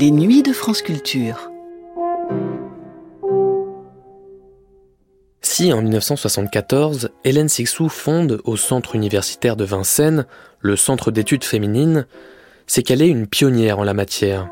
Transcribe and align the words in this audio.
Les 0.00 0.12
nuits 0.12 0.44
de 0.44 0.52
France 0.52 0.80
Culture. 0.80 1.50
Si 5.40 5.72
en 5.72 5.82
1974, 5.82 7.10
Hélène 7.24 7.48
Sixou 7.48 7.88
fonde 7.88 8.40
au 8.44 8.56
Centre 8.56 8.94
universitaire 8.94 9.56
de 9.56 9.64
Vincennes 9.64 10.26
le 10.60 10.76
Centre 10.76 11.10
d'études 11.10 11.42
féminines, 11.42 12.06
c'est 12.68 12.84
qu'elle 12.84 13.02
est 13.02 13.08
une 13.08 13.26
pionnière 13.26 13.80
en 13.80 13.82
la 13.82 13.92
matière. 13.92 14.48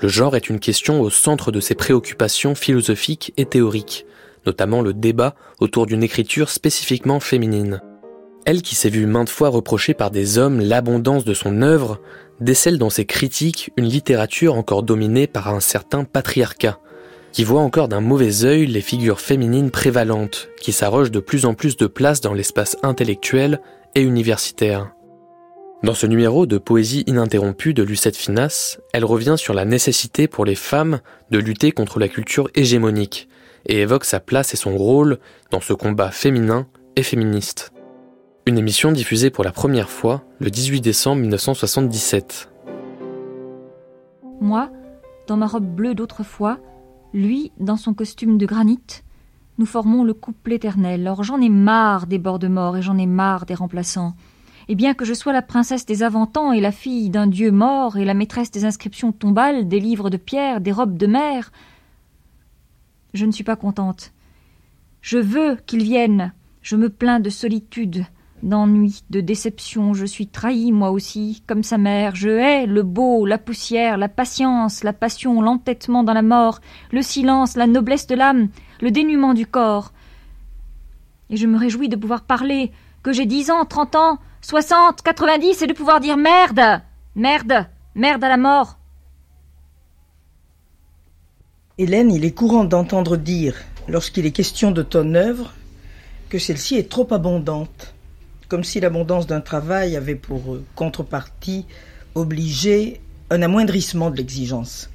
Le 0.00 0.08
genre 0.08 0.34
est 0.34 0.48
une 0.48 0.60
question 0.60 1.02
au 1.02 1.10
centre 1.10 1.52
de 1.52 1.60
ses 1.60 1.74
préoccupations 1.74 2.54
philosophiques 2.54 3.34
et 3.36 3.44
théoriques, 3.44 4.06
notamment 4.46 4.80
le 4.80 4.94
débat 4.94 5.34
autour 5.58 5.84
d'une 5.84 6.02
écriture 6.02 6.48
spécifiquement 6.48 7.20
féminine. 7.20 7.82
Elle 8.46 8.62
qui 8.62 8.74
s'est 8.74 8.88
vue 8.88 9.06
maintes 9.06 9.28
fois 9.28 9.48
reprocher 9.48 9.94
par 9.94 10.10
des 10.10 10.38
hommes 10.38 10.60
l'abondance 10.60 11.24
de 11.24 11.34
son 11.34 11.62
œuvre, 11.62 12.00
décèle 12.40 12.78
dans 12.78 12.90
ses 12.90 13.04
critiques 13.04 13.70
une 13.76 13.88
littérature 13.88 14.54
encore 14.54 14.82
dominée 14.82 15.26
par 15.26 15.48
un 15.48 15.60
certain 15.60 16.04
patriarcat, 16.04 16.78
qui 17.32 17.44
voit 17.44 17.60
encore 17.60 17.88
d'un 17.88 18.00
mauvais 18.00 18.44
œil 18.44 18.66
les 18.66 18.80
figures 18.80 19.20
féminines 19.20 19.70
prévalentes, 19.70 20.48
qui 20.60 20.72
s'arrogent 20.72 21.10
de 21.10 21.20
plus 21.20 21.44
en 21.44 21.54
plus 21.54 21.76
de 21.76 21.86
place 21.86 22.20
dans 22.20 22.34
l'espace 22.34 22.76
intellectuel 22.82 23.60
et 23.94 24.00
universitaire. 24.00 24.90
Dans 25.82 25.94
ce 25.94 26.06
numéro 26.06 26.44
de 26.44 26.58
Poésie 26.58 27.04
ininterrompue 27.06 27.72
de 27.72 27.82
Lucette 27.82 28.16
Finas, 28.16 28.78
elle 28.92 29.04
revient 29.04 29.36
sur 29.38 29.54
la 29.54 29.64
nécessité 29.64 30.28
pour 30.28 30.44
les 30.44 30.54
femmes 30.54 31.00
de 31.30 31.38
lutter 31.38 31.72
contre 31.72 31.98
la 31.98 32.08
culture 32.08 32.50
hégémonique 32.54 33.28
et 33.66 33.80
évoque 33.80 34.04
sa 34.04 34.20
place 34.20 34.52
et 34.52 34.58
son 34.58 34.76
rôle 34.76 35.18
dans 35.50 35.60
ce 35.60 35.72
combat 35.72 36.10
féminin 36.10 36.66
et 36.96 37.02
féministe. 37.02 37.72
Une 38.46 38.56
émission 38.56 38.90
diffusée 38.90 39.28
pour 39.28 39.44
la 39.44 39.52
première 39.52 39.90
fois 39.90 40.24
le 40.38 40.50
18 40.50 40.80
décembre 40.80 41.20
1977. 41.20 42.50
Moi, 44.40 44.70
dans 45.26 45.36
ma 45.36 45.46
robe 45.46 45.66
bleue 45.66 45.94
d'autrefois, 45.94 46.58
lui, 47.12 47.52
dans 47.60 47.76
son 47.76 47.92
costume 47.92 48.38
de 48.38 48.46
granit, 48.46 49.02
nous 49.58 49.66
formons 49.66 50.04
le 50.04 50.14
couple 50.14 50.54
éternel. 50.54 51.06
Or 51.06 51.22
j'en 51.22 51.40
ai 51.40 51.50
marre 51.50 52.06
des 52.06 52.18
bords 52.18 52.38
de 52.38 52.48
mort 52.48 52.78
et 52.78 52.82
j'en 52.82 52.96
ai 52.96 53.06
marre 53.06 53.44
des 53.44 53.54
remplaçants. 53.54 54.14
Et 54.68 54.74
bien 54.74 54.94
que 54.94 55.04
je 55.04 55.12
sois 55.12 55.34
la 55.34 55.42
princesse 55.42 55.84
des 55.84 56.02
avant-temps 56.02 56.52
et 56.52 56.60
la 56.60 56.72
fille 56.72 57.10
d'un 57.10 57.26
dieu 57.26 57.50
mort 57.50 57.98
et 57.98 58.06
la 58.06 58.14
maîtresse 58.14 58.50
des 58.50 58.64
inscriptions 58.64 59.12
tombales, 59.12 59.68
des 59.68 59.80
livres 59.80 60.08
de 60.08 60.16
pierre, 60.16 60.62
des 60.62 60.72
robes 60.72 60.96
de 60.96 61.06
mer, 61.06 61.52
je 63.12 63.26
ne 63.26 63.32
suis 63.32 63.44
pas 63.44 63.56
contente. 63.56 64.12
Je 65.02 65.18
veux 65.18 65.56
qu'il 65.66 65.82
vienne. 65.82 66.32
Je 66.62 66.76
me 66.76 66.88
plains 66.88 67.20
de 67.20 67.30
solitude, 67.30 68.04
d'ennui, 68.42 69.02
de 69.10 69.20
déception. 69.20 69.94
Je 69.94 70.06
suis 70.06 70.26
trahie, 70.26 70.72
moi 70.72 70.90
aussi, 70.90 71.42
comme 71.46 71.62
sa 71.62 71.78
mère. 71.78 72.14
Je 72.14 72.28
hais 72.28 72.66
le 72.66 72.82
beau, 72.82 73.26
la 73.26 73.38
poussière, 73.38 73.98
la 73.98 74.08
patience, 74.08 74.84
la 74.84 74.92
passion, 74.92 75.40
l'entêtement 75.40 76.04
dans 76.04 76.14
la 76.14 76.22
mort, 76.22 76.60
le 76.92 77.02
silence, 77.02 77.56
la 77.56 77.66
noblesse 77.66 78.06
de 78.06 78.14
l'âme, 78.14 78.48
le 78.80 78.90
dénuement 78.90 79.34
du 79.34 79.46
corps. 79.46 79.92
Et 81.30 81.36
je 81.36 81.46
me 81.46 81.58
réjouis 81.58 81.88
de 81.88 81.96
pouvoir 81.96 82.22
parler, 82.22 82.72
que 83.02 83.12
j'ai 83.12 83.26
dix 83.26 83.50
ans, 83.50 83.64
trente 83.64 83.94
ans, 83.94 84.18
soixante, 84.40 85.02
quatre-vingt-dix, 85.02 85.62
et 85.62 85.66
de 85.66 85.72
pouvoir 85.72 86.00
dire 86.00 86.16
merde, 86.16 86.82
merde, 87.14 87.66
merde 87.94 88.24
à 88.24 88.28
la 88.28 88.36
mort. 88.36 88.78
Hélène, 91.78 92.12
il 92.12 92.24
est 92.24 92.34
courant 92.34 92.64
d'entendre 92.64 93.16
dire, 93.16 93.54
lorsqu'il 93.88 94.26
est 94.26 94.32
question 94.32 94.70
de 94.70 94.82
ton 94.82 95.14
œuvre, 95.14 95.52
que 96.28 96.38
celle-ci 96.38 96.76
est 96.76 96.90
trop 96.90 97.06
abondante, 97.12 97.94
comme 98.50 98.64
si 98.64 98.80
l'abondance 98.80 99.28
d'un 99.28 99.40
travail 99.40 99.96
avait 99.96 100.16
pour 100.16 100.58
contrepartie 100.74 101.64
obligé 102.16 103.00
un 103.30 103.42
amoindrissement 103.42 104.10
de 104.10 104.16
l'exigence. 104.16 104.90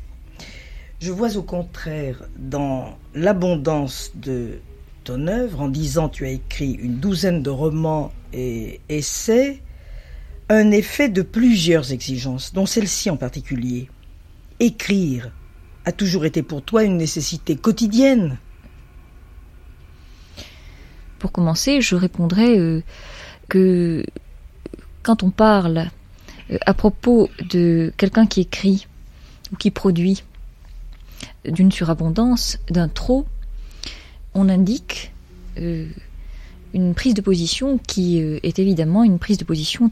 Je 0.99 1.11
vois 1.11 1.37
au 1.37 1.41
contraire 1.41 2.23
dans 2.37 2.97
l'abondance 3.13 4.11
de 4.13 4.59
ton 5.05 5.27
œuvre, 5.27 5.61
en 5.61 5.69
disant 5.69 6.09
tu 6.09 6.25
as 6.25 6.31
écrit 6.31 6.73
une 6.73 6.97
douzaine 6.97 7.41
de 7.41 7.49
romans 7.49 8.11
et 8.33 8.81
essais, 8.89 9.61
un 10.49 10.71
effet 10.71 11.07
de 11.07 11.21
plusieurs 11.21 11.93
exigences, 11.93 12.53
dont 12.53 12.65
celle-ci 12.65 13.09
en 13.09 13.17
particulier. 13.17 13.89
Écrire 14.59 15.31
a 15.85 15.93
toujours 15.93 16.25
été 16.25 16.43
pour 16.43 16.61
toi 16.61 16.83
une 16.83 16.97
nécessité 16.97 17.55
quotidienne. 17.55 18.37
Pour 21.19 21.31
commencer, 21.31 21.79
je 21.79 21.95
répondrai 21.95 22.59
euh, 22.59 22.83
que 23.47 24.05
quand 25.03 25.23
on 25.23 25.29
parle 25.29 25.89
euh, 26.51 26.57
à 26.65 26.73
propos 26.73 27.29
de 27.49 27.93
quelqu'un 27.97 28.25
qui 28.25 28.41
écrit 28.41 28.87
ou 29.51 29.55
qui 29.55 29.71
produit 29.71 30.23
d'une 31.45 31.71
surabondance, 31.71 32.57
d'un 32.69 32.87
trop, 32.87 33.25
on 34.33 34.49
indique 34.49 35.11
euh, 35.57 35.87
une 36.73 36.93
prise 36.93 37.13
de 37.13 37.21
position 37.21 37.77
qui 37.77 38.21
euh, 38.21 38.39
est 38.43 38.59
évidemment 38.59 39.03
une 39.03 39.19
prise 39.19 39.37
de 39.37 39.45
position 39.45 39.91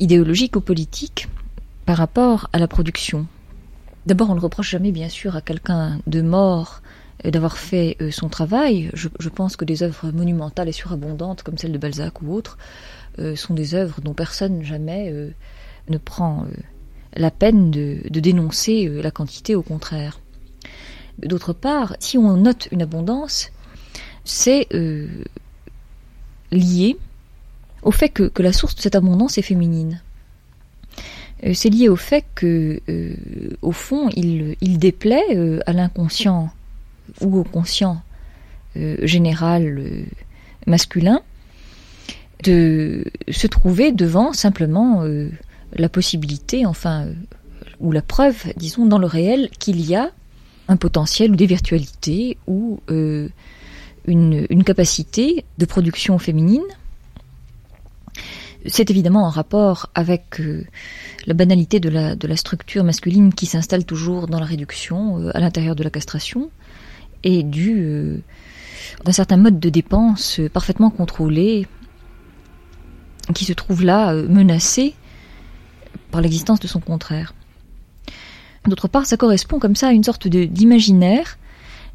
idéologique 0.00 0.56
ou 0.56 0.60
politique 0.60 1.28
par 1.86 1.98
rapport 1.98 2.48
à 2.52 2.58
la 2.58 2.66
production. 2.66 3.26
D'abord, 4.06 4.30
on 4.30 4.34
ne 4.34 4.40
reproche 4.40 4.70
jamais, 4.70 4.92
bien 4.92 5.08
sûr, 5.08 5.36
à 5.36 5.40
quelqu'un 5.40 6.00
de 6.06 6.22
mort 6.22 6.80
d'avoir 7.24 7.56
fait 7.56 7.96
son 8.10 8.28
travail. 8.28 8.90
Je, 8.94 9.28
pense 9.28 9.56
que 9.56 9.64
des 9.64 9.82
œuvres 9.82 10.10
monumentales 10.12 10.68
et 10.68 10.72
surabondantes, 10.72 11.42
comme 11.42 11.58
celle 11.58 11.72
de 11.72 11.78
Balzac 11.78 12.22
ou 12.22 12.32
autres, 12.32 12.58
sont 13.34 13.54
des 13.54 13.74
œuvres 13.74 14.00
dont 14.00 14.12
personne 14.12 14.62
jamais 14.62 15.12
ne 15.88 15.98
prend 15.98 16.46
la 17.16 17.30
peine 17.30 17.70
de, 17.70 18.00
dénoncer 18.08 18.88
la 18.88 19.10
quantité, 19.10 19.54
au 19.54 19.62
contraire. 19.62 20.20
D'autre 21.18 21.52
part, 21.52 21.96
si 22.00 22.18
on 22.18 22.36
note 22.36 22.68
une 22.72 22.82
abondance, 22.82 23.50
c'est 24.24 24.66
euh, 24.74 25.06
lié 26.50 26.96
au 27.82 27.90
fait 27.90 28.08
que, 28.08 28.30
la 28.42 28.52
source 28.52 28.74
de 28.74 28.80
cette 28.80 28.96
abondance 28.96 29.38
est 29.38 29.42
féminine. 29.42 30.02
Euh, 31.44 31.52
c'est 31.54 31.68
lié 31.68 31.88
au 31.88 31.96
fait 31.96 32.24
que, 32.34 32.80
euh, 32.88 33.14
au 33.62 33.72
fond, 33.72 34.08
il 34.16 34.78
déplaît 34.78 35.60
à 35.66 35.72
l'inconscient 35.72 36.50
ou 37.20 37.38
au 37.38 37.44
conscient 37.44 38.02
général 38.74 39.84
masculin 40.66 41.20
de 42.42 43.04
se 43.30 43.46
trouver 43.46 43.92
devant 43.92 44.32
simplement 44.32 45.04
la 45.74 45.88
possibilité, 45.88 46.66
enfin, 46.66 47.06
ou 47.78 47.92
la 47.92 48.02
preuve, 48.02 48.52
disons, 48.56 48.86
dans 48.86 48.98
le 48.98 49.06
réel, 49.06 49.48
qu'il 49.58 49.80
y 49.80 49.94
a 49.94 50.10
un 50.66 50.76
potentiel 50.76 51.30
ou 51.30 51.36
des 51.36 51.46
virtualités 51.46 52.36
ou 52.48 52.80
une, 54.06 54.64
capacité 54.64 55.44
de 55.58 55.64
production 55.64 56.18
féminine. 56.18 56.62
C'est 58.66 58.90
évidemment 58.90 59.26
en 59.26 59.30
rapport 59.30 59.90
avec 59.94 60.40
euh, 60.40 60.64
la 61.26 61.34
banalité 61.34 61.80
de 61.80 61.90
la, 61.90 62.16
de 62.16 62.26
la 62.26 62.36
structure 62.36 62.82
masculine 62.82 63.34
qui 63.34 63.44
s'installe 63.44 63.84
toujours 63.84 64.26
dans 64.26 64.40
la 64.40 64.46
réduction, 64.46 65.20
euh, 65.20 65.30
à 65.34 65.40
l'intérieur 65.40 65.76
de 65.76 65.84
la 65.84 65.90
castration, 65.90 66.50
et 67.24 67.42
dû 67.42 67.74
euh, 67.78 68.18
d'un 69.04 69.12
certain 69.12 69.36
mode 69.36 69.58
de 69.58 69.68
dépense 69.68 70.40
parfaitement 70.52 70.90
contrôlé, 70.90 71.66
qui 73.34 73.44
se 73.44 73.52
trouve 73.52 73.84
là 73.84 74.14
menacé 74.14 74.94
par 76.10 76.20
l'existence 76.20 76.60
de 76.60 76.68
son 76.68 76.80
contraire. 76.80 77.34
D'autre 78.66 78.86
part, 78.86 79.06
ça 79.06 79.16
correspond 79.16 79.58
comme 79.58 79.74
ça 79.74 79.88
à 79.88 79.92
une 79.92 80.04
sorte 80.04 80.28
d'imaginaire 80.28 81.38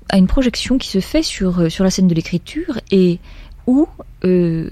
à 0.09 0.17
une 0.17 0.27
projection 0.27 0.77
qui 0.77 0.89
se 0.89 0.99
fait 0.99 1.23
sur, 1.23 1.59
euh, 1.59 1.69
sur 1.69 1.83
la 1.83 1.91
scène 1.91 2.07
de 2.07 2.15
l'écriture 2.15 2.79
et 2.91 3.19
où 3.67 3.87
euh, 4.25 4.69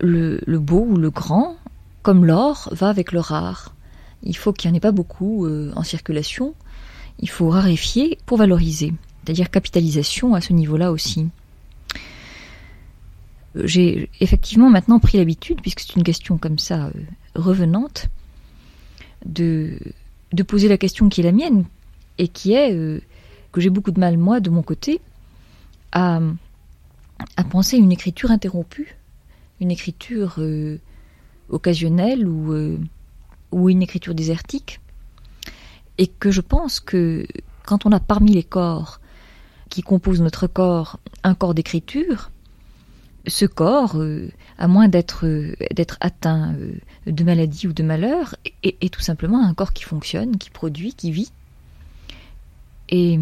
le, 0.00 0.58
beau 0.58 0.86
ou 0.88 0.96
le 0.96 1.10
grand, 1.10 1.56
comme 2.02 2.24
l'or, 2.24 2.68
va 2.72 2.88
avec 2.88 3.12
le 3.12 3.20
rare. 3.20 3.74
Il 4.22 4.36
faut 4.36 4.52
qu'il 4.52 4.70
n'y 4.70 4.74
en 4.74 4.78
ait 4.78 4.80
pas 4.80 4.92
beaucoup 4.92 5.46
euh, 5.46 5.70
en 5.76 5.82
circulation. 5.82 6.54
Il 7.20 7.28
faut 7.28 7.50
raréfier 7.50 8.18
pour 8.26 8.38
valoriser, 8.38 8.94
c'est-à-dire 9.28 9.50
capitalisation 9.50 10.34
à 10.34 10.40
ce 10.40 10.54
niveau-là 10.54 10.90
aussi. 10.90 11.28
J'ai 13.56 14.08
effectivement 14.20 14.70
maintenant 14.70 14.98
pris 15.00 15.18
l'habitude, 15.18 15.60
puisque 15.60 15.80
c'est 15.80 15.96
une 15.96 16.02
question 16.02 16.38
comme 16.38 16.58
ça 16.58 16.90
revenante, 17.34 18.08
de, 19.26 19.78
de 20.32 20.42
poser 20.42 20.66
la 20.68 20.78
question 20.78 21.10
qui 21.10 21.20
est 21.20 21.24
la 21.24 21.32
mienne 21.32 21.66
et 22.16 22.28
qui 22.28 22.54
est 22.54 22.72
que 23.52 23.60
j'ai 23.60 23.68
beaucoup 23.68 23.90
de 23.90 24.00
mal, 24.00 24.16
moi, 24.16 24.40
de 24.40 24.48
mon 24.48 24.62
côté, 24.62 24.98
à, 25.92 26.22
à 27.36 27.44
penser 27.44 27.76
une 27.76 27.92
écriture 27.92 28.30
interrompue, 28.30 28.96
une 29.60 29.70
écriture 29.70 30.36
euh, 30.38 30.78
occasionnelle 31.50 32.26
ou, 32.26 32.54
euh, 32.54 32.78
ou 33.52 33.68
une 33.68 33.82
écriture 33.82 34.14
désertique. 34.14 34.80
Et 35.98 36.06
que 36.06 36.30
je 36.30 36.40
pense 36.40 36.80
que 36.80 37.26
quand 37.66 37.84
on 37.84 37.92
a 37.92 38.00
parmi 38.00 38.32
les 38.32 38.42
corps 38.42 39.00
qui 39.68 39.82
composent 39.82 40.20
notre 40.20 40.46
corps 40.46 40.98
un 41.24 41.34
corps 41.34 41.54
d'écriture, 41.54 42.30
ce 43.26 43.44
corps, 43.44 43.96
à 44.58 44.68
moins 44.68 44.88
d'être 44.88 45.26
d'être 45.74 45.98
atteint 46.00 46.54
de 47.06 47.24
maladie 47.24 47.66
ou 47.66 47.72
de 47.72 47.82
malheur, 47.82 48.36
est, 48.62 48.76
est, 48.80 48.92
tout 48.92 49.00
simplement 49.00 49.44
un 49.44 49.54
corps 49.54 49.72
qui 49.72 49.84
fonctionne, 49.84 50.38
qui 50.38 50.50
produit, 50.50 50.94
qui 50.94 51.10
vit. 51.10 51.30
Et 52.88 53.18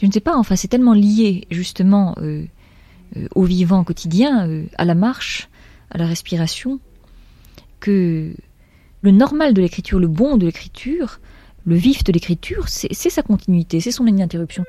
je 0.00 0.06
ne 0.06 0.12
sais 0.12 0.20
pas, 0.20 0.36
enfin 0.36 0.56
c'est 0.56 0.68
tellement 0.68 0.94
lié 0.94 1.46
justement 1.50 2.16
au 3.34 3.44
vivant 3.44 3.84
quotidien, 3.84 4.64
à 4.76 4.84
la 4.84 4.94
marche, 4.94 5.48
à 5.90 5.98
la 5.98 6.06
respiration, 6.06 6.80
que 7.80 8.34
le 9.02 9.10
normal 9.10 9.54
de 9.54 9.62
l'écriture, 9.62 9.98
le 9.98 10.08
bon 10.08 10.36
de 10.36 10.46
l'écriture, 10.46 11.20
le 11.64 11.74
vif 11.74 12.04
de 12.04 12.12
l'écriture, 12.12 12.68
c'est 12.68 12.92
sa 12.92 13.22
continuité, 13.22 13.80
c'est 13.80 13.90
son 13.90 14.06
ininterruption. 14.06 14.64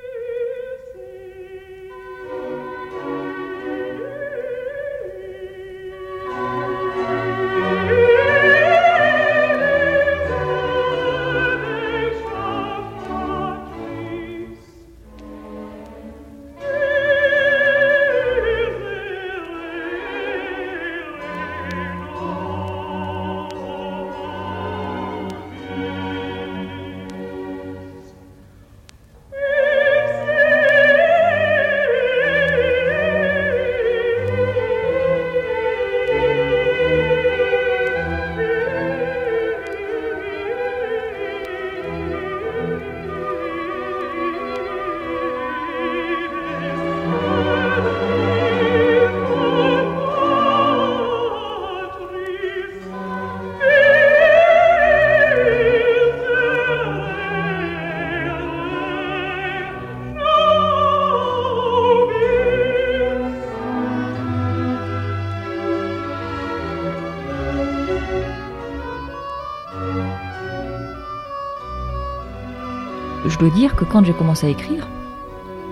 Je 73.32 73.38
dois 73.38 73.50
dire 73.50 73.74
que 73.74 73.84
quand 73.84 74.04
j'ai 74.04 74.12
commencé 74.12 74.46
à 74.46 74.50
écrire, 74.50 74.86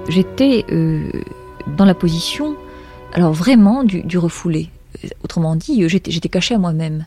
j'étais 0.09 0.65
euh, 0.73 1.11
dans 1.67 1.85
la 1.85 1.95
position, 1.95 2.57
alors 3.13 3.35
vraiment, 3.35 3.85
du, 3.85 4.17
refoulé. 4.17 4.71
Autrement 5.23 5.57
dit, 5.57 5.87
j'étais 5.89 6.29
caché 6.31 6.55
à 6.55 6.59
moi-même. 6.59 7.05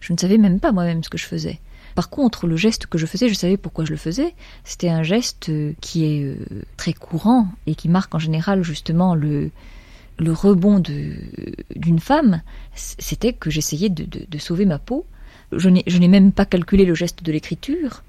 Je 0.00 0.12
ne 0.12 0.18
savais 0.18 0.38
même 0.38 0.58
pas 0.58 0.72
moi-même 0.72 1.04
ce 1.04 1.08
que 1.08 1.18
je 1.18 1.24
faisais. 1.24 1.60
Par 1.94 2.10
contre, 2.10 2.48
le 2.48 2.56
geste 2.56 2.86
que 2.86 2.98
je 2.98 3.06
faisais, 3.06 3.28
je 3.28 3.34
savais 3.34 3.56
pourquoi 3.56 3.84
je 3.84 3.90
le 3.90 3.96
faisais. 3.96 4.34
C'était 4.64 4.88
un 4.88 5.04
geste 5.04 5.50
euh, 5.50 5.72
qui 5.80 6.04
est 6.04 6.24
euh, 6.24 6.36
très 6.76 6.94
courant 6.94 7.46
et 7.68 7.76
qui 7.76 7.88
marque 7.88 8.14
en 8.14 8.18
général 8.18 8.64
justement 8.64 9.14
le, 9.14 9.50
rebond 10.18 10.80
d'une 10.80 12.00
femme. 12.00 12.42
C'était 12.74 13.32
que 13.32 13.50
j'essayais 13.50 13.88
de, 13.88 14.38
sauver 14.38 14.66
ma 14.66 14.78
peau. 14.78 15.06
Je 15.52 15.68
n'ai 15.68 16.08
même 16.08 16.32
pas 16.32 16.44
calculé 16.44 16.84
le 16.84 16.94
geste 16.94 17.22
de 17.22 17.30
l'écriture 17.30 18.02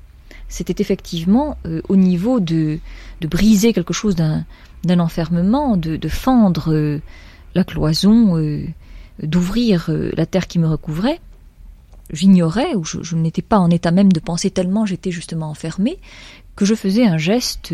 c'était 0.54 0.84
effectivement 0.84 1.58
euh, 1.66 1.82
au 1.90 1.96
niveau 1.96 2.40
de, 2.40 2.78
briser 3.24 3.74
quelque 3.74 3.92
chose 3.92 4.16
d'un 4.16 5.00
enfermement, 5.00 5.78
de, 5.78 6.08
fendre 6.08 6.72
euh, 6.72 7.02
la 7.56 7.64
cloison, 7.64 8.38
euh, 8.38 8.64
d'ouvrir 9.24 9.90
la 9.90 10.28
terre 10.28 10.46
qui 10.46 10.60
me 10.60 10.68
recouvrait. 10.68 11.20
J'ignorais, 12.12 12.76
ou 12.76 12.84
je, 12.84 13.16
n'étais 13.16 13.42
pas 13.42 13.58
en 13.58 13.72
état 13.72 13.90
même 13.90 14.14
de 14.14 14.20
penser 14.20 14.52
tellement 14.52 14.86
j'étais 14.86 15.10
justement 15.10 15.50
enfermée, 15.50 15.98
que 16.56 16.66
je 16.66 16.76
faisais 16.76 17.08
un 17.08 17.18
geste 17.18 17.74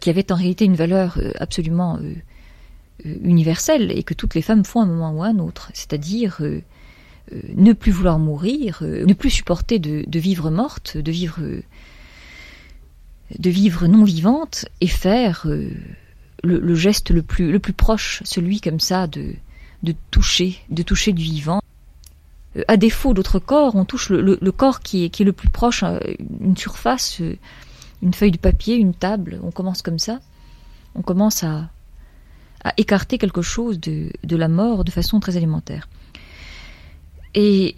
qui 0.00 0.10
avait 0.10 0.32
en 0.32 0.34
réalité 0.34 0.64
une 0.64 0.74
valeur 0.74 1.20
absolument 1.38 2.00
universelle 3.04 3.92
et 3.96 4.02
que 4.02 4.14
toutes 4.14 4.34
les 4.34 4.42
femmes 4.42 4.64
font 4.64 4.80
à 4.80 4.84
un 4.84 4.86
moment 4.86 5.12
ou 5.12 5.22
à 5.22 5.28
un 5.28 5.38
autre, 5.38 5.70
c'est-à-dire 5.74 6.40
ne 7.32 7.72
plus 7.72 7.92
vouloir 7.92 8.18
mourir, 8.18 8.82
ne 8.82 9.12
plus 9.14 9.30
supporter 9.30 9.78
de, 9.78 10.18
vivre 10.18 10.50
morte, 10.50 10.96
de 13.38 13.50
vivre 13.50 13.86
non 13.86 14.04
vivante 14.04 14.66
et 14.80 14.86
faire 14.86 15.44
euh, 15.46 15.70
le, 16.42 16.74
geste 16.74 17.10
le 17.10 17.22
plus, 17.22 17.58
proche, 17.72 18.22
celui 18.24 18.60
comme 18.60 18.80
ça 18.80 19.06
de, 19.06 19.34
toucher, 20.10 20.58
de 20.70 20.82
toucher 20.82 21.12
du 21.12 21.22
vivant. 21.22 21.60
Euh, 22.56 22.62
à 22.68 22.76
défaut 22.76 23.14
d'autres 23.14 23.38
corps, 23.38 23.74
on 23.74 23.84
touche 23.84 24.10
le, 24.10 24.36
corps 24.52 24.80
qui 24.80 25.04
est, 25.04 25.20
le 25.20 25.32
plus 25.32 25.48
proche, 25.48 25.82
euh, 25.82 25.98
une 26.40 26.56
surface, 26.56 27.20
une 28.02 28.14
feuille 28.14 28.32
de 28.32 28.38
papier, 28.38 28.76
une 28.76 28.94
table, 28.94 29.40
on 29.42 29.50
commence 29.50 29.82
comme 29.82 29.98
ça. 29.98 30.20
On 30.94 31.02
commence 31.02 31.42
à, 31.42 31.70
écarter 32.78 33.18
quelque 33.18 33.42
chose 33.42 33.78
de, 33.78 34.10
la 34.30 34.48
mort 34.48 34.84
de 34.84 34.90
façon 34.90 35.20
très 35.20 35.36
élémentaire. 35.36 35.86
Et 37.34 37.74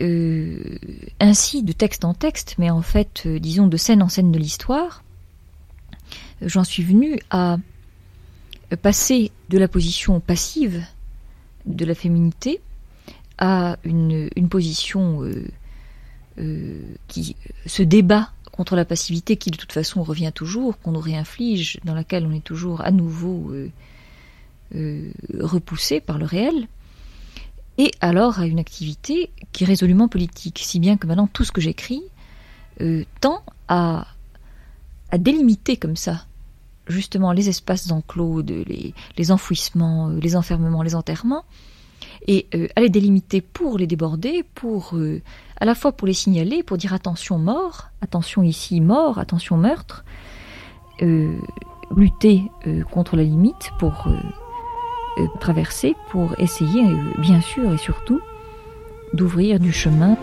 ainsi, 1.18 1.62
de 1.62 1.72
texte 1.72 2.04
en 2.04 2.12
texte, 2.12 2.56
mais 2.58 2.68
en 2.70 2.82
fait, 2.82 3.26
disons, 3.26 3.66
de 3.66 3.76
scène 3.76 4.02
en 4.02 4.08
scène 4.08 4.30
de 4.30 4.38
l'histoire, 4.38 5.02
j'en 6.42 6.64
suis 6.64 6.82
venue 6.82 7.18
à 7.30 7.56
passer 8.82 9.30
de 9.48 9.58
la 9.58 9.68
position 9.68 10.20
passive 10.20 10.84
de 11.66 11.84
la 11.84 11.94
féminité 11.94 12.60
à 13.38 13.76
une, 13.84 14.30
position 14.48 15.22
euh, 15.22 15.44
euh, 16.38 16.80
qui 17.08 17.36
se 17.66 17.82
débat 17.82 18.30
contre 18.50 18.76
la 18.76 18.86
passivité 18.86 19.36
qui 19.36 19.50
de 19.50 19.56
toute 19.56 19.72
façon 19.72 20.02
revient 20.02 20.32
toujours, 20.34 20.78
qu'on 20.80 20.92
nous 20.92 21.00
réinflige, 21.00 21.78
dans 21.84 21.94
laquelle 21.94 22.26
on 22.26 22.32
est 22.32 22.44
toujours 22.44 22.80
à 22.80 22.90
nouveau 22.90 23.52
euh, 24.74 25.12
repoussé 25.38 26.00
par 26.00 26.18
le 26.18 26.24
réel, 26.24 26.66
et 27.78 27.92
alors 28.00 28.40
à 28.40 28.46
une 28.46 28.58
activité 28.58 29.30
qui 29.52 29.64
est 29.64 29.66
résolument 29.66 30.08
politique, 30.08 30.60
si 30.62 30.80
bien 30.80 30.96
que 30.96 31.06
maintenant 31.06 31.26
tout 31.26 31.44
ce 31.44 31.52
que 31.52 31.60
j'écris 31.60 32.02
tend 33.20 33.42
à 33.68 34.06
délimiter 35.18 35.76
comme 35.76 35.96
ça 35.96 36.26
justement 36.88 37.32
les 37.32 37.48
espaces 37.48 37.90
enclos, 37.90 38.42
les, 38.42 38.94
les, 39.16 39.32
enfouissements, 39.32 40.08
euh, 40.08 40.20
les 40.20 40.36
enfermements, 40.36 40.82
les 40.82 40.94
enterrements, 40.94 41.44
et 42.26 42.46
euh, 42.54 42.68
à 42.76 42.80
les 42.80 42.88
délimiter 42.88 43.40
pour 43.40 43.78
les 43.78 43.86
déborder, 43.86 44.44
pour 44.54 44.94
euh, 44.94 45.22
à 45.58 45.64
la 45.64 45.74
fois 45.74 45.92
pour 45.92 46.06
les 46.06 46.14
signaler, 46.14 46.62
pour 46.62 46.76
dire 46.76 46.92
attention 46.92 47.38
mort, 47.38 47.88
attention 48.00 48.42
ici 48.42 48.80
mort, 48.80 49.18
attention 49.18 49.56
meurtre, 49.56 50.04
lutter 51.94 52.42
contre 52.90 53.16
la 53.16 53.22
limite 53.22 53.70
pour 53.78 54.08
traverser, 55.40 55.94
pour 56.10 56.38
essayer 56.38 56.84
bien 57.18 57.40
sûr 57.40 57.72
et 57.72 57.78
surtout 57.78 58.20
d'ouvrir 59.12 59.60
du 59.60 59.72
chemin. 59.72 60.16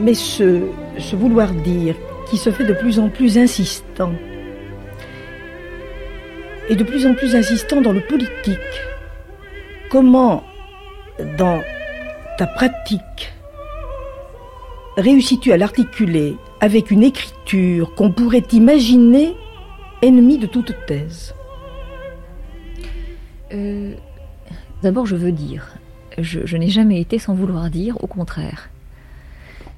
Mais 0.00 0.14
ce, 0.14 0.64
vouloir 1.14 1.52
dire 1.52 1.94
qui 2.28 2.36
se 2.36 2.50
fait 2.50 2.64
de 2.64 2.72
plus 2.72 2.98
en 2.98 3.08
plus 3.08 3.38
insistant, 3.38 4.12
et 6.68 6.76
de 6.76 6.84
plus 6.84 7.06
en 7.06 7.14
plus 7.14 7.36
insistant 7.36 7.80
dans 7.80 7.92
le 7.92 8.00
politique, 8.00 8.58
comment 9.90 10.42
dans 11.38 11.62
ta 12.38 12.46
pratique, 12.46 13.32
réussis-tu 14.96 15.52
à 15.52 15.56
l'articuler 15.56 16.36
avec 16.60 16.90
une 16.90 17.02
écriture 17.02 17.94
qu'on 17.94 18.10
pourrait 18.10 18.46
imaginer 18.52 19.34
ennemie 20.02 20.38
de 20.38 20.46
toute 20.46 20.74
thèse? 20.86 21.34
Euh, 23.52 23.94
D'abord, 24.84 25.06
je 25.06 25.16
veux 25.16 25.32
dire, 25.32 25.78
je, 26.18 26.56
n'ai 26.58 26.68
jamais 26.68 27.00
été 27.00 27.18
sans 27.18 27.32
vouloir 27.32 27.70
dire, 27.70 27.96
au 28.04 28.06
contraire. 28.06 28.68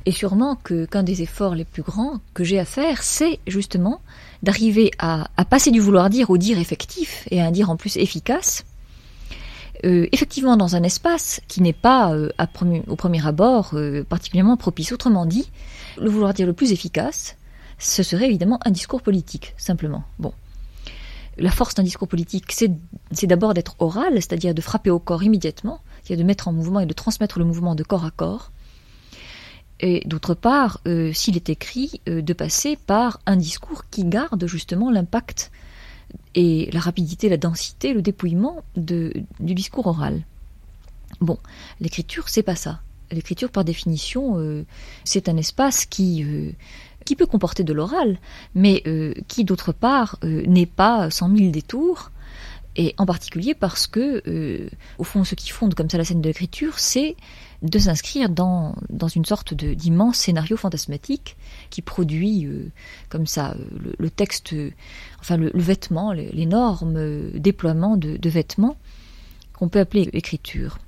Et 0.06 0.12
sûrement 0.12 0.54
qu'un 0.54 1.02
des 1.02 1.22
efforts 1.22 1.56
les 1.56 1.64
plus 1.64 1.82
grands 1.82 2.20
que 2.32 2.44
j'ai 2.44 2.60
à 2.60 2.64
faire, 2.64 3.02
c'est 3.02 3.40
justement 3.48 4.00
d'arriver 4.44 4.92
à, 5.00 5.28
passer 5.50 5.72
du 5.72 5.80
vouloir 5.80 6.10
dire 6.10 6.30
au 6.30 6.38
dire 6.38 6.58
effectif 6.58 7.26
et 7.32 7.42
à 7.42 7.46
un 7.46 7.50
dire 7.50 7.70
en 7.70 7.76
plus 7.76 7.96
efficace. 7.96 8.64
Euh, 9.84 10.06
effectivement, 10.12 10.56
dans 10.56 10.76
un 10.76 10.84
espace 10.84 11.40
qui 11.48 11.60
n'est 11.60 11.72
pas 11.72 12.14
euh, 12.14 12.30
au 12.86 12.94
premier 12.94 13.26
abord 13.26 13.70
euh, 13.74 14.04
particulièrement 14.04 14.56
propice. 14.56 14.92
Autrement 14.92 15.26
dit, 15.26 15.50
le 15.98 16.08
vouloir 16.08 16.32
dire 16.32 16.46
le 16.46 16.52
plus 16.52 16.70
efficace, 16.70 17.36
ce 17.78 18.04
serait 18.04 18.26
évidemment 18.26 18.60
un 18.64 18.70
discours 18.70 19.02
politique, 19.02 19.54
simplement. 19.58 20.04
Bon. 20.20 20.32
La 21.36 21.50
force 21.50 21.74
d'un 21.74 21.82
discours 21.82 22.08
politique, 22.08 22.52
c'est 22.52 23.26
d'abord 23.26 23.54
d'être 23.54 23.74
oral, 23.80 24.14
c'est-à-dire 24.14 24.54
de 24.54 24.62
frapper 24.62 24.88
au 24.88 25.00
corps 25.00 25.24
immédiatement, 25.24 25.80
c'est-à-dire 26.02 26.24
de 26.24 26.26
mettre 26.26 26.48
en 26.48 26.52
mouvement 26.52 26.80
et 26.80 26.86
de 26.86 26.94
transmettre 26.94 27.40
le 27.40 27.44
mouvement 27.44 27.74
de 27.74 27.82
corps 27.82 28.06
à 28.06 28.10
corps 28.10 28.52
et 29.80 30.02
d'autre 30.06 30.34
part, 30.34 30.80
euh, 30.86 31.12
s'il 31.12 31.36
est 31.36 31.50
écrit, 31.50 32.00
euh, 32.08 32.22
de 32.22 32.32
passer 32.32 32.76
par 32.76 33.20
un 33.26 33.36
discours 33.36 33.84
qui 33.90 34.04
garde 34.04 34.46
justement 34.46 34.90
l'impact 34.90 35.50
et 36.34 36.70
la 36.72 36.80
rapidité, 36.80 37.28
la 37.28 37.36
densité, 37.36 37.92
le 37.92 38.00
dépouillement 38.00 38.62
du 38.76 39.24
discours 39.38 39.86
oral. 39.86 40.22
Bon, 41.20 41.38
l'écriture, 41.80 42.28
c'est 42.28 42.42
pas 42.42 42.56
ça. 42.56 42.80
L'écriture, 43.10 43.50
par 43.50 43.64
définition, 43.64 44.38
euh, 44.38 44.64
c'est 45.04 45.28
un 45.28 45.36
espace 45.36 45.84
qui, 45.84 46.24
qui 47.04 47.16
peut 47.16 47.26
comporter 47.26 47.64
de 47.64 47.72
l'oral, 47.72 48.18
mais 48.54 48.82
qui, 49.28 49.44
d'autre 49.44 49.72
part, 49.72 50.18
n'est 50.22 50.66
pas 50.66 51.10
sans 51.10 51.28
mille 51.28 51.52
détours, 51.52 52.10
et 52.76 52.94
en 52.98 53.06
particulier 53.06 53.54
parce 53.54 53.86
que, 53.86 54.68
au 54.98 55.04
fond, 55.04 55.24
ce 55.24 55.34
qui 55.34 55.50
fonde 55.50 55.74
comme 55.74 55.88
ça 55.88 55.98
la 55.98 56.04
scène 56.04 56.20
de 56.20 56.28
l'écriture, 56.28 56.78
c'est 56.78 57.16
de 57.62 57.78
s'inscrire 57.78 58.28
dans, 58.28 58.74
dans 58.90 59.08
une 59.08 59.24
sorte 59.24 59.54
d'immense 59.54 60.18
scénario 60.18 60.56
fantasmatique 60.56 61.36
qui 61.70 61.82
produit 61.82 62.46
euh, 62.46 62.70
comme 63.08 63.26
ça 63.26 63.52
euh, 63.52 63.92
le, 63.98 64.10
texte, 64.10 64.52
euh, 64.52 64.70
enfin 65.20 65.36
le, 65.36 65.50
vêtement, 65.54 66.12
l'énorme 66.12 67.30
déploiement 67.32 67.96
de, 67.96 68.28
vêtements 68.28 68.76
qu'on 69.54 69.68
peut 69.68 69.80
appeler 69.80 70.10
écriture. 70.12 70.78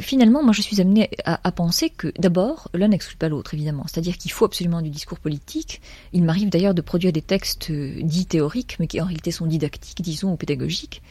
finalement, 0.00 0.44
moi 0.44 0.52
je 0.52 0.62
suis 0.62 0.80
amenée 0.80 1.10
à, 1.24 1.50
penser 1.52 1.90
que 1.90 2.12
d'abord, 2.18 2.68
l'un 2.72 2.88
n'exclut 2.88 3.16
pas 3.16 3.28
l'autre, 3.28 3.54
évidemment. 3.54 3.84
C'est-à-dire 3.88 4.16
qu'il 4.16 4.30
faut 4.30 4.44
absolument 4.44 4.80
du 4.80 4.90
discours 4.90 5.18
politique. 5.18 5.80
Il 6.12 6.22
m'arrive 6.22 6.50
d'ailleurs 6.50 6.74
de 6.74 6.82
produire 6.82 7.12
des 7.12 7.22
textes 7.22 7.72
dits 7.72 8.26
théoriques, 8.26 8.76
mais 8.78 8.86
qui 8.86 9.00
en 9.00 9.06
réalité 9.06 9.32
sont 9.32 9.46
didactiques, 9.46 10.02
disons, 10.02 10.32
ou 10.32 10.36
pédagogiques. 10.36 11.02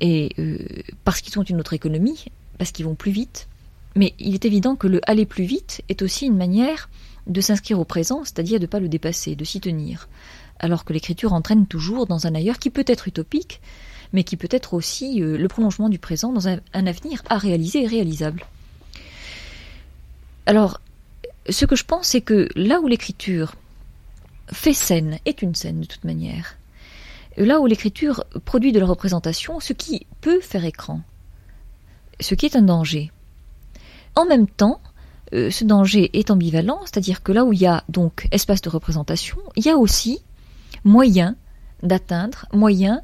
Et 0.00 0.34
parce 1.04 1.20
qu'ils 1.20 1.38
ont 1.38 1.44
une 1.44 1.60
autre 1.60 1.72
économie, 1.72 2.26
parce 2.58 2.72
qu'ils 2.72 2.84
vont 2.84 2.94
plus 2.94 3.12
vite. 3.12 3.48
Mais 3.96 4.14
il 4.18 4.34
est 4.34 4.44
évident 4.44 4.76
que 4.76 4.86
le 4.86 5.00
aller 5.10 5.26
plus 5.26 5.44
vite 5.44 5.82
est 5.88 6.02
aussi 6.02 6.26
une 6.26 6.36
manière 6.36 6.88
de 7.26 7.40
s'inscrire 7.40 7.78
au 7.78 7.84
présent, 7.84 8.22
c'est-à-dire 8.24 8.58
de 8.58 8.64
ne 8.64 8.70
pas 8.70 8.80
le 8.80 8.88
dépasser, 8.88 9.34
de 9.34 9.44
s'y 9.44 9.60
tenir. 9.60 10.08
Alors 10.58 10.84
que 10.84 10.92
l'écriture 10.92 11.32
entraîne 11.32 11.66
toujours 11.66 12.06
dans 12.06 12.26
un 12.26 12.34
ailleurs 12.34 12.58
qui 12.58 12.70
peut 12.70 12.84
être 12.86 13.08
utopique, 13.08 13.60
mais 14.12 14.24
qui 14.24 14.36
peut 14.36 14.48
être 14.50 14.74
aussi 14.74 15.22
euh, 15.22 15.36
le 15.36 15.48
prolongement 15.48 15.88
du 15.88 15.98
présent 15.98 16.32
dans 16.32 16.48
un, 16.48 16.60
un 16.72 16.86
avenir 16.86 17.22
à 17.28 17.38
réaliser 17.38 17.84
et 17.84 17.86
réalisable. 17.86 18.44
Alors, 20.46 20.80
ce 21.48 21.66
que 21.66 21.76
je 21.76 21.84
pense, 21.84 22.08
c'est 22.08 22.22
que 22.22 22.48
là 22.54 22.80
où 22.80 22.88
l'écriture 22.88 23.54
fait 24.50 24.72
scène, 24.72 25.18
est 25.26 25.42
une 25.42 25.54
scène 25.54 25.80
de 25.80 25.86
toute 25.86 26.04
manière, 26.04 26.56
là 27.36 27.60
où 27.60 27.66
l'écriture 27.66 28.24
produit 28.44 28.72
de 28.72 28.80
la 28.80 28.86
représentation, 28.86 29.60
ce 29.60 29.72
qui 29.72 30.06
peut 30.20 30.40
faire 30.40 30.64
écran, 30.64 31.02
ce 32.20 32.34
qui 32.34 32.46
est 32.46 32.56
un 32.56 32.62
danger. 32.62 33.10
En 34.14 34.26
même 34.26 34.48
temps, 34.48 34.80
euh, 35.34 35.50
ce 35.50 35.64
danger 35.64 36.10
est 36.18 36.30
ambivalent, 36.30 36.80
c'est-à-dire 36.84 37.22
que 37.22 37.32
là 37.32 37.44
où 37.44 37.52
il 37.52 37.60
y 37.60 37.66
a 37.66 37.84
donc 37.88 38.26
espace 38.32 38.62
de 38.62 38.70
représentation, 38.70 39.36
il 39.56 39.64
y 39.64 39.70
a 39.70 39.76
aussi 39.76 40.20
moyen 40.84 41.36
d'atteindre, 41.82 42.46
moyen 42.52 43.02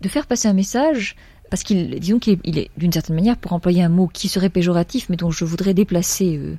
de 0.00 0.08
faire 0.08 0.26
passer 0.26 0.48
un 0.48 0.52
message, 0.52 1.16
parce 1.50 1.62
qu'il, 1.62 1.98
disons 2.00 2.18
qu'il 2.18 2.58
est, 2.58 2.70
d'une 2.76 2.92
certaine 2.92 3.14
manière, 3.14 3.36
pour 3.36 3.52
employer 3.52 3.82
un 3.82 3.88
mot 3.88 4.08
qui 4.08 4.28
serait 4.28 4.50
péjoratif, 4.50 5.08
mais 5.08 5.16
dont 5.16 5.30
je 5.30 5.44
voudrais 5.44 5.74
déplacer 5.74 6.36
euh, 6.36 6.56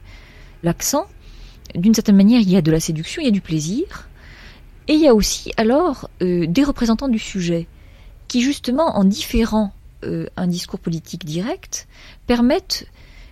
l'accent, 0.64 1.06
d'une 1.76 1.94
certaine 1.94 2.16
manière, 2.16 2.40
il 2.40 2.50
y 2.50 2.56
a 2.56 2.62
de 2.62 2.72
la 2.72 2.80
séduction, 2.80 3.22
il 3.22 3.26
y 3.26 3.30
a 3.30 3.32
du 3.32 3.42
plaisir, 3.42 4.08
et 4.88 4.94
il 4.94 5.02
y 5.02 5.08
a 5.08 5.14
aussi 5.14 5.52
alors 5.58 6.10
euh, 6.22 6.46
des 6.48 6.64
représentants 6.64 7.10
du 7.10 7.20
sujet, 7.20 7.68
qui 8.28 8.42
justement, 8.42 8.98
en 8.98 9.04
différant 9.04 9.74
euh, 10.04 10.28
un 10.36 10.48
discours 10.48 10.80
politique 10.80 11.26
direct 11.26 11.88
permettent 12.28 12.88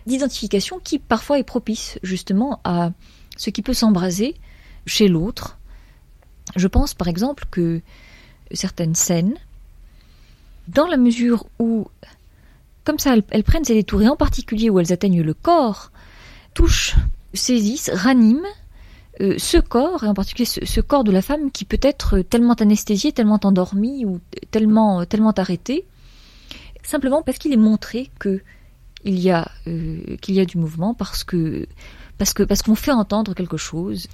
d'identification 0.05 0.79
qui 0.79 0.99
parfois 0.99 1.39
est 1.39 1.43
propice 1.43 1.99
justement 2.03 2.59
à 2.63 2.91
ce 3.37 3.49
qui 3.49 3.61
peut 3.61 3.73
s'embraser 3.73 4.35
chez 4.85 5.07
l'autre. 5.07 5.57
Je 6.55 6.67
pense 6.67 6.93
par 6.93 7.07
exemple 7.07 7.45
que 7.49 7.81
certaines 8.51 8.95
scènes, 8.95 9.35
dans 10.67 10.87
la 10.87 10.97
mesure 10.97 11.47
où, 11.59 11.87
comme 12.83 12.99
ça, 12.99 13.15
elles, 13.29 13.43
prennent 13.43 13.65
ces 13.65 13.73
détours, 13.73 14.01
et 14.01 14.07
en 14.07 14.15
particulier 14.15 14.69
où 14.69 14.79
elles 14.79 14.93
atteignent 14.93 15.21
le 15.21 15.33
corps, 15.33 15.91
touchent, 16.53 16.95
saisissent, 17.33 17.89
raniment 17.93 18.47
euh, 19.21 19.35
ce 19.37 19.57
corps, 19.57 20.03
et 20.03 20.07
en 20.07 20.13
particulier 20.13 20.45
ce, 20.45 20.81
corps 20.81 21.03
de 21.03 21.11
la 21.11 21.21
femme 21.21 21.51
qui 21.51 21.65
peut 21.65 21.79
être 21.81 22.19
tellement 22.19 22.53
anesthésié, 22.53 23.11
tellement 23.11 23.39
endormi 23.43 24.05
ou 24.05 24.19
tellement, 24.51 25.05
tellement 25.05 25.31
arrêté, 25.31 25.85
simplement 26.87 27.21
parce 27.21 27.37
qu'il 27.37 27.53
est 27.53 27.57
montré 27.57 28.11
que 28.19 28.41
il 29.05 29.19
y 29.19 29.29
a 29.31 29.49
euh, 29.67 30.17
qu'il 30.17 30.35
y 30.35 30.39
a 30.39 30.45
du 30.45 30.57
mouvement 30.57 30.93
parce 30.93 31.23
que 31.23 31.67
parce 32.17 32.33
que 32.33 32.43
parce 32.43 32.61
qu'on 32.61 32.75
fait 32.75 32.91
entendre 32.91 33.33
quelque 33.33 33.57
chose. 33.57 34.07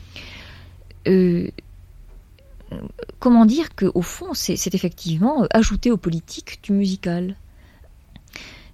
Euh, 1.07 1.49
comment 3.19 3.45
dire 3.45 3.75
que 3.75 3.89
au 3.93 4.01
fond 4.01 4.33
c'est 4.33 4.73
effectivement 4.75 5.45
ajouter 5.51 5.91
aux 5.91 5.97
politiques 5.97 6.59
du 6.61 6.73
musical. 6.73 7.35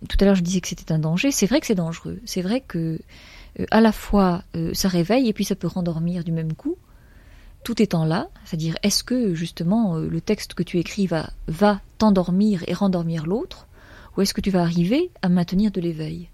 Tout 0.08 0.18
à 0.20 0.26
l'heure 0.26 0.36
je 0.36 0.44
disais 0.44 0.62
que 0.62 0.68
c'était 0.68 0.92
un 0.92 1.00
danger. 1.00 1.32
C'est 1.32 1.48
vrai 1.48 1.62
que 1.62 1.68
c'est 1.68 1.76
dangereux. 1.76 2.20
C'est 2.26 2.42
vrai 2.42 2.62
que 2.62 3.00
euh, 3.60 3.66
à 3.72 3.80
la 3.80 3.92
fois 3.92 4.44
ça 4.74 4.88
réveille 4.90 5.30
et 5.30 5.34
puis 5.34 5.46
ça 5.46 5.56
peut 5.56 5.68
rendormir 5.68 6.24
du 6.24 6.32
même 6.32 6.54
coup. 6.54 6.78
Tout 7.64 7.82
étant 7.82 8.06
là, 8.06 8.30
c'est-à-dire 8.46 8.78
est-ce 8.82 9.04
que 9.04 9.34
justement 9.34 9.98
le 9.98 10.22
texte 10.22 10.54
que 10.54 10.64
tu 10.64 10.80
écris 10.80 11.06
va, 11.06 11.32
va 11.48 11.82
t'endormir 11.98 12.64
et 12.68 12.74
rendormir 12.74 13.26
l'autre? 13.26 13.67
Ou 14.18 14.22
est-ce 14.22 14.34
que 14.34 14.42
tu 14.42 14.50
vas 14.50 14.64
arriver 14.64 15.12
à 15.22 15.30
maintenir 15.30 15.72
de 15.72 15.80
l'éveil? 15.80 16.30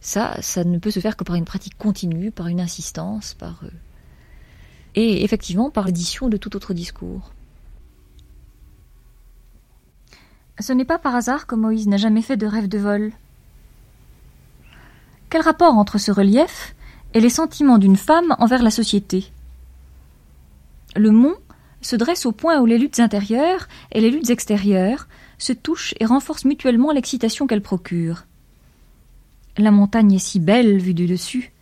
Ça, 0.00 0.36
ça 0.42 0.64
ne 0.64 0.78
peut 0.78 0.90
se 0.90 1.00
faire 1.00 1.16
que 1.16 1.24
par 1.24 1.36
une 1.36 1.46
pratique 1.46 1.78
continue, 1.78 2.30
par 2.30 2.48
une 2.48 2.60
insistance, 2.60 3.34
par... 3.34 3.60
Euh, 3.64 3.70
et 4.94 5.24
effectivement 5.24 5.70
par 5.70 5.86
l'édition 5.86 6.28
de 6.28 6.36
tout 6.36 6.54
autre 6.54 6.74
discours. 6.74 7.32
Ce 10.60 10.72
n'est 10.72 10.84
pas 10.84 10.98
par 10.98 11.14
hasard 11.14 11.46
que 11.46 11.54
Moïse 11.54 11.88
n'a 11.88 11.96
jamais 11.96 12.20
fait 12.20 12.36
de 12.36 12.46
rêve 12.46 12.68
de 12.68 12.78
vol. 12.78 13.12
Quel 15.30 15.40
rapport 15.40 15.74
entre 15.74 15.96
ce 15.96 16.12
relief 16.12 16.74
et 17.14 17.20
les 17.20 17.30
sentiments 17.30 17.78
d'une 17.78 17.96
femme 17.96 18.36
envers 18.38 18.62
la 18.62 18.70
société? 18.70 19.32
Le 20.94 21.10
mont 21.10 21.36
se 21.82 21.96
dresse 21.96 22.26
au 22.26 22.32
point 22.32 22.60
où 22.60 22.66
les 22.66 22.78
luttes 22.78 23.00
intérieures 23.00 23.68
et 23.90 24.00
les 24.00 24.10
luttes 24.10 24.30
extérieures 24.30 25.08
se 25.38 25.52
touchent 25.52 25.94
et 26.00 26.06
renforcent 26.06 26.44
mutuellement 26.44 26.92
l'excitation 26.92 27.46
qu'elles 27.46 27.62
procurent. 27.62 28.24
La 29.58 29.70
montagne 29.70 30.14
est 30.14 30.18
si 30.18 30.40
belle 30.40 30.78
vue 30.78 30.94
du 30.94 31.06
dessus. 31.06 31.52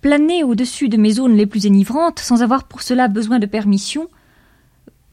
Planer 0.00 0.42
au-dessus 0.42 0.88
de 0.88 0.96
mes 0.96 1.12
zones 1.12 1.36
les 1.36 1.46
plus 1.46 1.66
énivrantes, 1.66 2.18
sans 2.18 2.42
avoir 2.42 2.64
pour 2.64 2.82
cela 2.82 3.06
besoin 3.06 3.38
de 3.38 3.46
permission, 3.46 4.08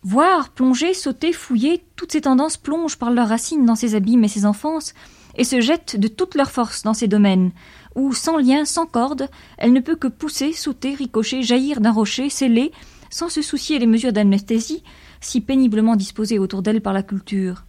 voir, 0.01 0.49
plonger, 0.49 0.93
sauter, 0.93 1.33
fouiller, 1.33 1.83
toutes 1.95 2.13
ces 2.13 2.21
tendances 2.21 2.57
plongent 2.57 2.97
par 2.97 3.11
leurs 3.11 3.27
racines 3.27 3.65
dans 3.65 3.75
ces 3.75 3.95
abîmes 3.95 4.23
et 4.23 4.29
ces 4.29 4.45
enfances, 4.45 4.93
et 5.35 5.43
se 5.43 5.61
jettent 5.61 5.97
de 5.97 6.07
toute 6.07 6.35
leur 6.35 6.49
force 6.49 6.83
dans 6.83 6.93
ces 6.93 7.07
domaines, 7.07 7.51
où, 7.95 8.13
sans 8.13 8.37
lien, 8.37 8.65
sans 8.65 8.85
corde, 8.85 9.27
elle 9.57 9.73
ne 9.73 9.81
peut 9.81 9.95
que 9.95 10.07
pousser, 10.07 10.53
sauter, 10.53 10.93
ricocher, 10.95 11.43
jaillir 11.43 11.81
d'un 11.81 11.91
rocher, 11.91 12.29
sceller, 12.29 12.71
sans 13.09 13.29
se 13.29 13.41
soucier 13.41 13.79
des 13.79 13.85
mesures 13.85 14.13
d'anesthésie, 14.13 14.83
si 15.21 15.41
péniblement 15.41 15.95
disposées 15.95 16.39
autour 16.39 16.61
d'elle 16.61 16.81
par 16.81 16.93
la 16.93 17.03
culture. 17.03 17.65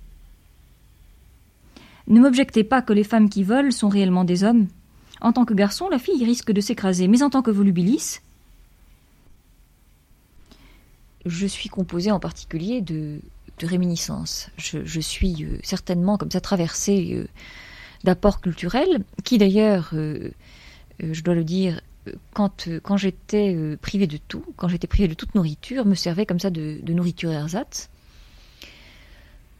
Ne 2.07 2.21
m'objectez 2.21 2.65
pas 2.65 2.83
que 2.83 2.93
les 2.93 3.05
femmes 3.05 3.29
qui 3.29 3.43
volent 3.43 3.71
sont 3.71 3.89
réellement 3.89 4.25
des 4.25 4.45
hommes. 4.45 4.67
En 5.21 5.33
tant 5.33 5.45
que 5.45 5.55
garçon, 5.55 5.89
la 5.89 5.99
fille 5.99 6.25
risque 6.25 6.53
de 6.53 6.61
s'écraser, 6.61 7.09
mais 7.09 7.23
en 7.23 7.31
tant 7.31 7.43
que 7.43 7.51
volubilis. 7.51 8.21
Je 11.27 11.47
suis 11.47 11.69
composée 11.69 12.11
en 12.11 12.21
particulier 12.21 12.81
de, 12.81 13.21
réminiscences. 13.63 14.51
Je, 14.57 15.01
suis 15.01 15.45
euh, 15.45 15.59
certainement 15.63 16.17
comme 16.17 16.31
ça 16.31 16.41
traversée 16.41 17.11
euh, 17.13 17.27
d'apport 18.05 18.41
culturel, 18.41 19.05
qui 19.25 19.37
d'ailleurs, 19.37 19.91
je 19.93 21.23
dois 21.23 21.35
le 21.35 21.45
dire, 21.45 21.81
quand, 22.33 22.69
quand 22.83 22.97
j'étais 22.97 23.77
privée 23.81 24.07
de 24.07 24.17
tout, 24.17 24.45
quand 24.57 24.69
j'étais 24.69 24.87
privée 24.87 25.09
de 25.09 25.15
toute 25.15 25.35
nourriture, 25.35 25.85
me 25.85 25.95
servait 25.95 26.27
comme 26.27 26.41
ça 26.41 26.51
de, 26.51 26.81
nourriture 26.89 27.31
ersatz. 27.31 27.91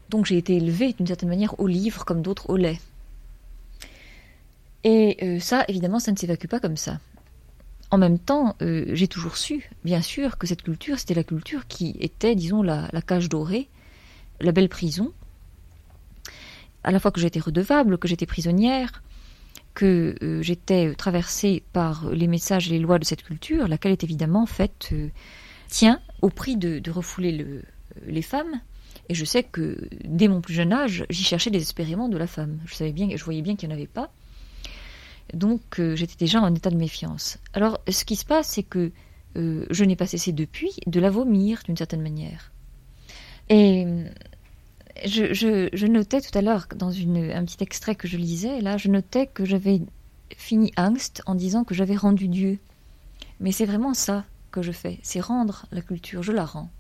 Donc 0.09 0.25
j'ai 0.25 0.39
été 0.39 0.57
élevée 0.57 0.95
d'une 0.95 1.07
certaine 1.07 1.29
manière 1.29 1.59
au 1.61 1.67
livre 1.67 2.05
comme 2.05 2.23
d'autres 2.23 2.49
au 2.49 2.57
lait. 2.57 2.81
Et 4.85 5.39
ça, 5.41 5.65
évidemment, 5.69 5.99
ça 5.99 6.13
ne 6.13 6.17
s'évacue 6.17 6.47
pas 6.47 6.61
comme 6.61 6.77
ça. 6.77 6.99
En 7.91 7.97
même 7.97 8.19
temps, 8.19 8.55
euh, 8.61 8.85
j'ai 8.93 9.09
toujours 9.09 9.37
su, 9.39 9.71
bien 9.85 10.03
sûr, 10.03 10.37
que 10.37 10.47
cette 10.47 10.63
culture, 10.63 10.99
c'était 10.99 11.15
la 11.15 11.25
culture 11.25 11.67
qui 11.67 11.97
était, 12.01 12.35
disons, 12.35 12.63
la, 12.63 12.89
cage 13.07 13.31
dorée, 13.31 13.69
la 14.41 14.53
belle 14.53 14.69
prison. 14.69 15.13
À 16.85 16.93
la 16.93 17.01
fois 17.01 17.11
que 17.11 17.21
j'étais 17.21 17.41
redevable, 17.41 17.97
que 17.97 18.07
j'étais 18.07 18.27
prisonnière, 18.27 19.03
que 19.75 20.17
euh, 20.23 20.43
j'étais 20.43 20.95
traversée 20.95 21.63
par 21.73 22.11
les 22.11 22.27
messages 22.27 22.69
et 22.69 22.73
les 22.73 22.79
lois 22.79 22.99
de 22.99 23.05
cette 23.05 23.23
culture, 23.23 23.69
laquelle 23.69 23.93
est 23.93 24.05
évidemment 24.05 24.47
faite, 24.47 24.91
euh, 24.93 25.09
tient 25.69 26.01
au 26.23 26.31
prix 26.31 26.57
de, 26.57 26.91
refouler 26.91 27.63
les 28.07 28.23
femmes. 28.23 28.61
Et 29.09 29.15
je 29.15 29.25
sais 29.25 29.43
que 29.43 29.89
dès 30.05 30.29
mon 30.29 30.41
plus 30.41 30.55
jeune 30.55 30.73
âge, 30.73 31.07
j'y 31.11 31.25
cherchais 31.25 31.51
désespérément 31.51 32.09
de 32.09 32.19
la 32.19 32.27
femme. 32.27 32.59
Je 32.67 32.75
savais 32.75 32.93
bien, 32.93 33.09
je 33.15 33.25
voyais 33.25 33.43
bien 33.43 33.57
qu'il 33.57 33.69
n'y 33.69 33.75
en 33.75 33.77
avait 33.77 33.87
pas. 33.87 34.11
Donc 35.35 35.79
euh, 35.79 35.97
j'étais 35.97 36.17
déjà 36.19 36.41
en 36.41 36.55
état 36.55 36.71
de 36.71 36.77
méfiance. 36.77 37.39
Alors 37.53 37.81
ce 37.89 38.05
qui 38.05 38.17
se 38.17 38.25
passe, 38.25 38.49
c'est 38.49 38.63
que 38.63 38.93
euh, 39.37 39.67
je 39.71 39.85
n'ai 39.85 39.97
pas 39.97 40.07
cessé 40.07 40.33
depuis 40.33 40.71
de 40.87 41.01
la 41.01 41.11
vomir 41.11 41.63
d'une 41.65 41.77
certaine 41.77 42.03
manière. 42.03 42.51
Et 43.51 43.87
je, 45.05 45.87
notais 45.87 46.21
tout 46.21 46.37
à 46.37 46.43
l'heure 46.43 46.67
dans 46.77 46.91
un 46.91 47.45
petit 47.45 47.63
extrait 47.63 47.95
que 47.95 48.09
je 48.09 48.17
lisais, 48.17 48.61
là, 48.61 48.77
je 48.77 48.89
notais 48.89 49.27
que 49.27 49.45
j'avais 49.45 49.81
fini 50.37 50.73
Angst 50.77 51.23
en 51.27 51.35
disant 51.35 51.65
que 51.65 51.75
j'avais 51.75 51.97
rendu 51.97 52.29
Dieu. 52.29 52.59
Mais 53.41 53.53
c'est 53.53 53.67
vraiment 53.67 53.95
ça 53.95 54.25
que 54.51 54.63
je 54.63 54.73
fais, 54.73 54.99
c'est 55.03 55.21
rendre 55.21 55.67
la 55.73 55.83
culture, 55.83 56.23
je 56.23 56.33
la 56.33 56.45
rends. 56.45 56.71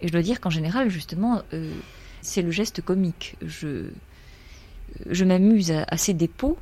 Et 0.00 0.08
je 0.08 0.12
dois 0.12 0.22
dire 0.22 0.40
qu'en 0.40 0.50
général, 0.50 0.88
justement, 0.88 1.42
euh, 1.52 1.72
c'est 2.22 2.42
le 2.42 2.50
geste 2.50 2.80
comique. 2.82 3.36
Je, 3.42 3.90
je 5.08 5.24
m'amuse 5.24 5.72
à 5.72 5.96
ces 5.96 6.14
dépôts 6.14 6.58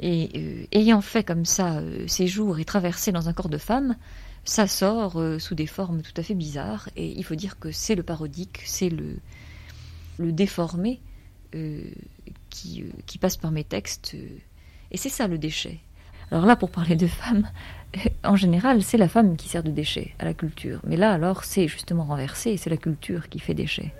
et 0.00 0.30
euh, 0.36 0.64
ayant 0.72 1.00
fait 1.00 1.24
comme 1.24 1.44
ça 1.44 1.78
euh, 1.78 2.04
ces 2.06 2.26
jours 2.26 2.58
et 2.58 2.64
traversé 2.64 3.10
dans 3.10 3.28
un 3.28 3.32
corps 3.32 3.48
de 3.48 3.58
femme, 3.58 3.96
ça 4.44 4.66
sort 4.66 5.20
euh, 5.20 5.38
sous 5.38 5.54
des 5.54 5.66
formes 5.66 6.02
tout 6.02 6.12
à 6.16 6.22
fait 6.22 6.34
bizarres. 6.34 6.88
Et 6.96 7.08
il 7.08 7.24
faut 7.24 7.34
dire 7.34 7.58
que 7.58 7.72
c'est 7.72 7.94
le 7.94 8.02
parodique, 8.02 8.62
c'est 8.64 8.90
le, 8.90 9.16
le 10.18 10.32
déformé 10.32 11.00
qui, 12.50 12.84
qui, 13.06 13.18
passe 13.18 13.36
par 13.36 13.50
mes 13.50 13.64
textes. 13.64 14.14
et 14.90 14.96
c'est 14.96 15.08
ça 15.08 15.26
le 15.26 15.38
déchet. 15.38 15.78
Alors 16.30 16.44
là, 16.44 16.56
pour 16.56 16.70
parler 16.70 16.96
de 16.96 17.06
femmes, 17.06 17.48
en 18.24 18.36
général, 18.36 18.82
c'est 18.82 18.98
la 18.98 19.08
femme 19.08 19.36
qui 19.36 19.48
sert 19.48 19.62
de 19.62 19.70
déchet 19.70 20.14
à 20.18 20.24
la 20.24 20.34
culture. 20.34 20.80
Mais 20.84 20.96
là, 20.96 21.12
alors, 21.12 21.44
c'est 21.44 21.68
justement 21.68 22.04
renversé, 22.04 22.56
c'est 22.56 22.70
la 22.70 22.76
culture 22.76 23.28
qui 23.28 23.38
fait 23.38 23.54
déchet. 23.54 23.92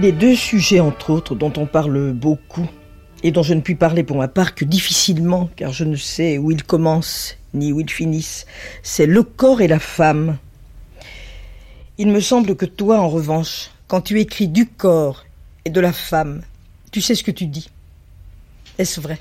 Il 0.00 0.06
a 0.06 0.12
deux 0.12 0.36
sujets, 0.36 0.78
entre 0.78 1.10
autres, 1.10 1.34
dont 1.34 1.52
on 1.56 1.66
parle 1.66 2.12
beaucoup 2.12 2.70
et 3.24 3.32
dont 3.32 3.42
je 3.42 3.52
ne 3.52 3.60
puis 3.60 3.74
parler 3.74 4.04
pour 4.04 4.16
ma 4.16 4.28
part 4.28 4.54
que 4.54 4.64
difficilement, 4.64 5.50
car 5.56 5.72
je 5.72 5.82
ne 5.82 5.96
sais 5.96 6.38
où 6.38 6.52
ils 6.52 6.62
commencent 6.62 7.36
ni 7.52 7.72
où 7.72 7.80
ils 7.80 7.90
finissent. 7.90 8.46
C'est 8.84 9.06
le 9.06 9.24
corps 9.24 9.60
et 9.60 9.66
la 9.66 9.80
femme. 9.80 10.38
Il 11.98 12.12
me 12.12 12.20
semble 12.20 12.54
que 12.54 12.64
toi, 12.64 13.00
en 13.00 13.08
revanche, 13.08 13.70
quand 13.88 14.02
tu 14.02 14.20
écris 14.20 14.46
du 14.46 14.68
corps 14.68 15.24
et 15.64 15.70
de 15.70 15.80
la 15.80 15.92
femme, 15.92 16.42
tu 16.92 17.00
sais 17.00 17.16
ce 17.16 17.24
que 17.24 17.32
tu 17.32 17.46
dis. 17.46 17.68
Est-ce 18.78 19.00
vrai? 19.00 19.18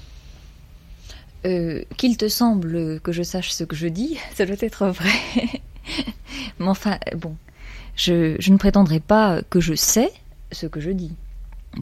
Euh, 1.48 1.82
Qu'il 1.98 2.18
te 2.18 2.28
semble 2.28 3.00
que 3.00 3.12
je 3.12 3.24
sache 3.24 3.50
ce 3.50 3.64
que 3.64 3.76
je 3.76 3.88
dis, 3.88 4.20
ça 4.36 4.46
doit 4.46 4.58
être 4.60 4.86
vrai. 4.90 5.10
Mais 6.60 6.68
enfin, 6.68 7.00
bon, 7.16 7.36
je 7.96 8.52
ne 8.52 8.58
prétendrai 8.58 9.00
pas 9.00 9.42
que 9.50 9.60
je 9.60 9.74
sais, 9.74 10.12
ce 10.52 10.68
que 10.68 10.80
je 10.80 10.92
dis. 10.92 11.14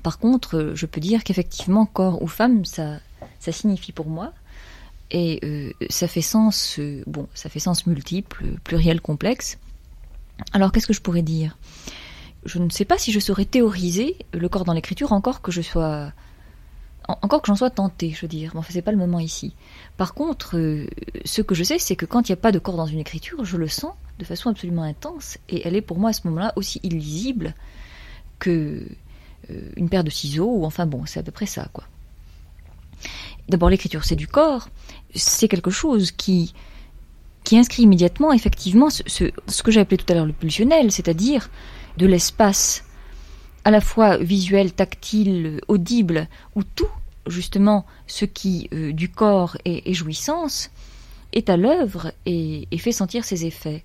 Par 0.03 0.19
contre, 0.19 0.71
je 0.75 0.85
peux 0.85 1.01
dire 1.01 1.23
qu'effectivement, 1.23 1.85
corps 1.85 2.21
ou 2.21 2.27
femme, 2.27 2.65
ça, 2.65 2.99
ça 3.39 3.51
signifie 3.51 3.91
pour 3.91 4.07
moi, 4.07 4.33
et 5.11 5.39
euh, 5.43 5.71
ça 5.89 6.07
fait 6.07 6.21
sens, 6.21 6.77
euh, 6.79 7.03
bon, 7.07 7.27
ça 7.33 7.49
fait 7.49 7.59
sens 7.59 7.85
multiple, 7.85 8.43
pluriel, 8.63 9.01
complexe. 9.01 9.57
Alors, 10.51 10.71
qu'est-ce 10.71 10.87
que 10.87 10.93
je 10.93 11.01
pourrais 11.01 11.21
dire? 11.21 11.57
Je 12.45 12.59
ne 12.59 12.69
sais 12.69 12.85
pas 12.85 12.97
si 12.97 13.11
je 13.11 13.19
saurais 13.19 13.45
théoriser 13.45 14.17
le 14.33 14.49
corps 14.49 14.65
dans 14.65 14.73
l'écriture, 14.73 15.13
encore 15.13 15.41
que 15.41 15.51
je 15.51 15.61
sois, 15.61 16.11
encore 17.07 17.41
que 17.41 17.47
j'en 17.47 17.55
sois 17.55 17.69
tentée, 17.69 18.11
je 18.11 18.21
veux 18.21 18.27
dire. 18.27 18.51
Mais 18.53 18.59
enfin, 18.59 18.71
c'est 18.73 18.81
pas 18.81 18.91
le 18.91 18.97
moment 18.97 19.19
ici. 19.19 19.55
Par 19.97 20.13
contre, 20.13 20.57
euh, 20.57 20.87
ce 21.23 21.41
que 21.41 21.55
je 21.55 21.63
sais, 21.63 21.79
c'est 21.79 21.95
que 21.95 22.05
quand 22.05 22.27
il 22.27 22.31
n'y 22.31 22.37
a 22.37 22.41
pas 22.41 22.51
de 22.51 22.59
corps 22.59 22.77
dans 22.77 22.85
une 22.85 22.99
écriture, 22.99 23.45
je 23.45 23.57
le 23.57 23.67
sens 23.67 23.93
de 24.19 24.25
façon 24.25 24.49
absolument 24.49 24.83
intense, 24.83 25.37
et 25.49 25.67
elle 25.67 25.75
est 25.75 25.81
pour 25.81 25.99
moi 25.99 26.11
à 26.11 26.13
ce 26.13 26.21
moment-là 26.27 26.53
aussi 26.55 26.79
illisible 26.83 27.53
que 28.39 28.87
euh, 29.51 29.71
une 29.75 29.89
paire 29.89 30.03
de 30.03 30.09
ciseaux, 30.09 30.49
ou 30.49 30.65
enfin 30.65 30.85
bon, 30.85 31.05
c'est 31.05 31.19
à 31.19 31.23
peu 31.23 31.31
près 31.31 31.45
ça, 31.45 31.67
quoi. 31.73 31.83
D'abord, 33.47 33.69
l'écriture, 33.69 34.05
c'est 34.05 34.15
du 34.15 34.27
corps, 34.27 34.69
c'est 35.13 35.47
quelque 35.47 35.69
chose 35.69 36.11
qui, 36.11 36.53
qui 37.43 37.57
inscrit 37.57 37.83
immédiatement, 37.83 38.33
effectivement, 38.33 38.89
ce, 38.89 39.61
que 39.61 39.71
j'ai 39.71 39.79
appelé 39.79 39.97
tout 39.97 40.11
à 40.11 40.15
l'heure 40.15 40.25
le 40.25 40.33
pulsionnel, 40.33 40.91
c'est-à-dire 40.91 41.49
de 41.97 42.07
l'espace 42.07 42.83
à 43.63 43.71
la 43.71 43.81
fois 43.81 44.17
visuel, 44.17 44.73
tactile, 44.73 45.61
audible, 45.67 46.27
où 46.55 46.63
tout, 46.63 46.89
justement, 47.27 47.85
ce 48.07 48.25
qui 48.25 48.67
euh, 48.73 48.93
du 48.93 49.09
corps 49.09 49.57
est, 49.65 49.93
jouissance, 49.93 50.71
est 51.33 51.49
à 51.49 51.57
l'œuvre 51.57 52.11
et, 52.25 52.67
et, 52.71 52.77
fait 52.77 52.91
sentir 52.91 53.25
ses 53.25 53.45
effets. 53.45 53.83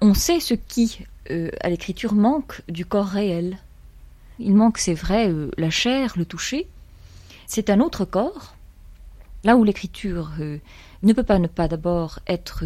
On 0.00 0.14
sait 0.14 0.40
ce 0.40 0.54
qui, 0.54 0.98
euh, 1.30 1.50
à 1.60 1.68
l'écriture 1.68 2.14
manque 2.14 2.62
du 2.68 2.84
corps 2.84 3.06
réel. 3.06 3.58
Il 4.38 4.54
manque, 4.54 4.78
c'est 4.78 4.94
vrai, 4.94 5.30
euh, 5.30 5.50
la 5.56 5.70
chair, 5.70 6.14
le 6.16 6.24
toucher. 6.24 6.66
C'est 7.46 7.70
un 7.70 7.80
autre 7.80 8.04
corps, 8.04 8.54
là 9.44 9.56
où 9.56 9.64
l'écriture 9.64 10.32
euh, 10.40 10.58
ne 11.02 11.12
peut 11.12 11.22
pas 11.22 11.38
ne 11.38 11.46
pas 11.46 11.68
d'abord 11.68 12.20
être 12.26 12.64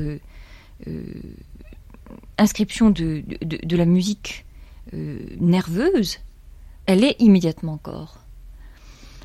inscription 2.37 2.91
de, 2.91 3.23
de, 3.43 3.77
la 3.77 3.87
musique 3.87 4.45
nerveuse, 4.93 6.19
elle 6.85 7.05
est 7.05 7.17
immédiatement 7.21 7.79
corps. 7.79 8.19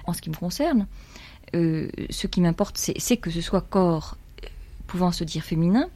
En 0.05 0.13
ce 0.13 0.21
qui 0.21 0.29
me 0.29 0.35
concerne, 0.35 0.87
ce 1.53 2.27
qui 2.27 2.39
m'importe, 2.39 2.77
c'est 2.77 3.17
que 3.17 3.31
ce 3.31 3.41
soit 3.41 3.61
corps 3.61 4.15
pouvant 4.87 5.11
se 5.11 5.25
dire 5.25 5.43
féminin, 5.43 5.89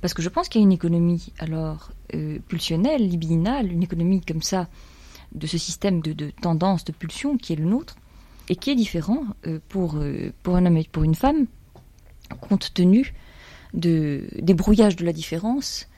parce 0.00 0.14
que 0.14 0.22
je 0.22 0.28
pense 0.28 0.48
qu'il 0.48 0.60
y 0.60 0.64
a 0.64 0.66
une 0.66 0.72
économie 0.72 1.32
alors 1.38 1.90
euh, 2.14 2.38
pulsionnelle, 2.48 3.08
libidinale, 3.08 3.72
une 3.72 3.82
économie 3.82 4.20
comme 4.20 4.42
ça 4.42 4.68
de 5.32 5.46
ce 5.46 5.58
système 5.58 6.00
de, 6.00 6.30
tendance, 6.30 6.84
de 6.84 6.92
pulsion 6.92 7.36
qui 7.36 7.52
est 7.52 7.56
le 7.56 7.64
nôtre, 7.64 7.96
et 8.48 8.56
qui 8.56 8.70
est 8.70 8.74
différent 8.74 9.24
euh, 9.46 9.58
pour, 9.68 9.96
euh, 9.96 10.32
pour 10.42 10.56
un 10.56 10.64
homme 10.64 10.78
et 10.78 10.88
pour 10.90 11.04
une 11.04 11.14
femme, 11.14 11.46
compte 12.40 12.72
tenu 12.72 13.12
de, 13.74 14.26
des 14.38 14.54
brouillages 14.54 14.96
de 14.96 15.04
la 15.04 15.12
différence, 15.12 15.88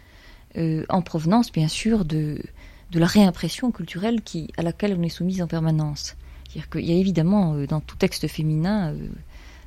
en 0.88 1.00
provenance 1.00 1.52
bien 1.52 1.68
sûr 1.68 2.04
de, 2.04 2.42
de 2.90 2.98
la 2.98 3.06
réimpression 3.06 3.70
culturelle 3.70 4.20
à 4.56 4.62
laquelle 4.62 4.96
on 4.98 5.02
est 5.04 5.08
soumise 5.08 5.42
en 5.42 5.46
permanence. 5.46 6.16
C'est-à-dire 6.42 6.68
qu'il 6.68 6.86
y 6.86 6.90
a 6.90 6.96
évidemment 6.96 7.54
dans 7.68 7.78
tout 7.78 7.94
texte 7.94 8.26
féminin 8.26 8.92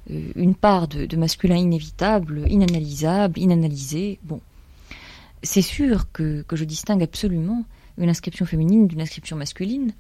une 0.10 0.56
part 0.56 0.88
de, 0.88 1.16
masculin 1.16 1.56
inévitable, 1.56 2.44
inanalysable, 2.50 3.40
inanalysé. 3.40 4.20
Bon, 4.24 4.42
c'est 5.44 5.62
sûr 5.62 6.12
que, 6.12 6.46
je 6.52 6.64
distingue 6.64 7.04
absolument 7.04 7.64
une 7.98 8.10
inscription 8.10 8.46
féminine 8.46 8.88
d'une 8.88 9.02
inscription 9.02 9.38
masculine. 9.38 9.94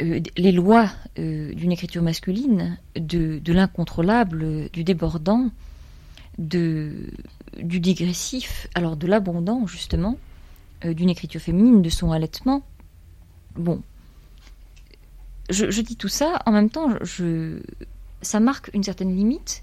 Euh, 0.00 0.20
les 0.36 0.52
lois 0.52 0.90
euh, 1.18 1.52
d'une 1.54 1.72
écriture 1.72 2.02
masculine, 2.02 2.78
de, 2.96 3.52
l'incontrôlable, 3.52 4.68
du 4.72 4.82
débordant, 4.82 5.50
du 6.38 7.10
digressif, 7.80 8.68
alors 8.74 8.96
de 8.96 9.06
l'abondant 9.06 9.66
justement, 9.66 10.18
euh, 10.84 10.94
d'une 10.94 11.10
écriture 11.10 11.40
féminine, 11.40 11.82
de 11.82 11.90
son 11.90 12.12
allaitement. 12.12 12.62
Bon, 13.56 13.82
je, 15.50 15.80
dis 15.80 15.96
tout 15.96 16.08
ça, 16.08 16.40
en 16.46 16.52
même 16.52 16.70
temps, 16.70 16.88
je, 17.02 17.60
ça 18.24 18.40
marque 18.40 18.70
une 18.74 18.82
certaine 18.82 19.14
limite. 19.14 19.62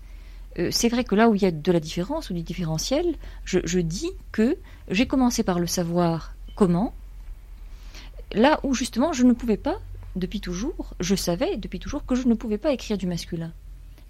c'est 0.69 0.89
vrai 0.89 1.03
que 1.03 1.15
là 1.15 1.29
où 1.29 1.35
il 1.35 1.41
y 1.41 1.45
a 1.45 1.51
de 1.51 1.71
la 1.71 1.79
différence 1.79 2.29
ou 2.29 2.33
du 2.33 2.41
différentiel, 2.41 3.15
je, 3.45 3.59
je 3.63 3.79
dis 3.79 4.11
que 4.31 4.57
j'ai 4.89 5.07
commencé 5.07 5.43
par 5.43 5.59
le 5.59 5.67
savoir 5.67 6.33
comment, 6.55 6.93
là 8.33 8.59
où 8.63 8.73
justement 8.73 9.13
je 9.13 9.23
ne 9.23 9.33
pouvais 9.33 9.57
pas 9.57 9.79
depuis 10.15 10.41
toujours, 10.41 10.93
je 10.99 11.15
savais 11.15 11.57
depuis 11.57 11.79
toujours 11.79 12.05
que 12.05 12.15
je 12.15 12.27
ne 12.27 12.33
pouvais 12.33 12.57
pas 12.57 12.71
écrire 12.71 12.97
du 12.97 13.07
masculin. 13.07 13.53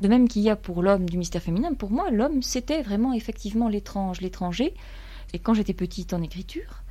De 0.01 0.07
même 0.07 0.27
qu'il 0.27 0.41
y 0.41 0.49
a 0.49 0.55
pour 0.55 0.81
l'homme 0.81 1.07
du 1.07 1.17
mystère 1.17 1.43
féminin, 1.43 1.73
pour 1.73 1.91
moi, 1.91 2.09
l'homme, 2.09 2.41
c'était 2.41 2.81
vraiment 2.81 3.13
effectivement 3.13 3.69
l'étrange, 3.69 4.19
l'étranger. 4.19 4.73
Et 5.33 5.39
quand 5.39 5.53
j'étais 5.53 5.73
petite 5.73 6.13
en 6.13 6.23
écriture, 6.23 6.81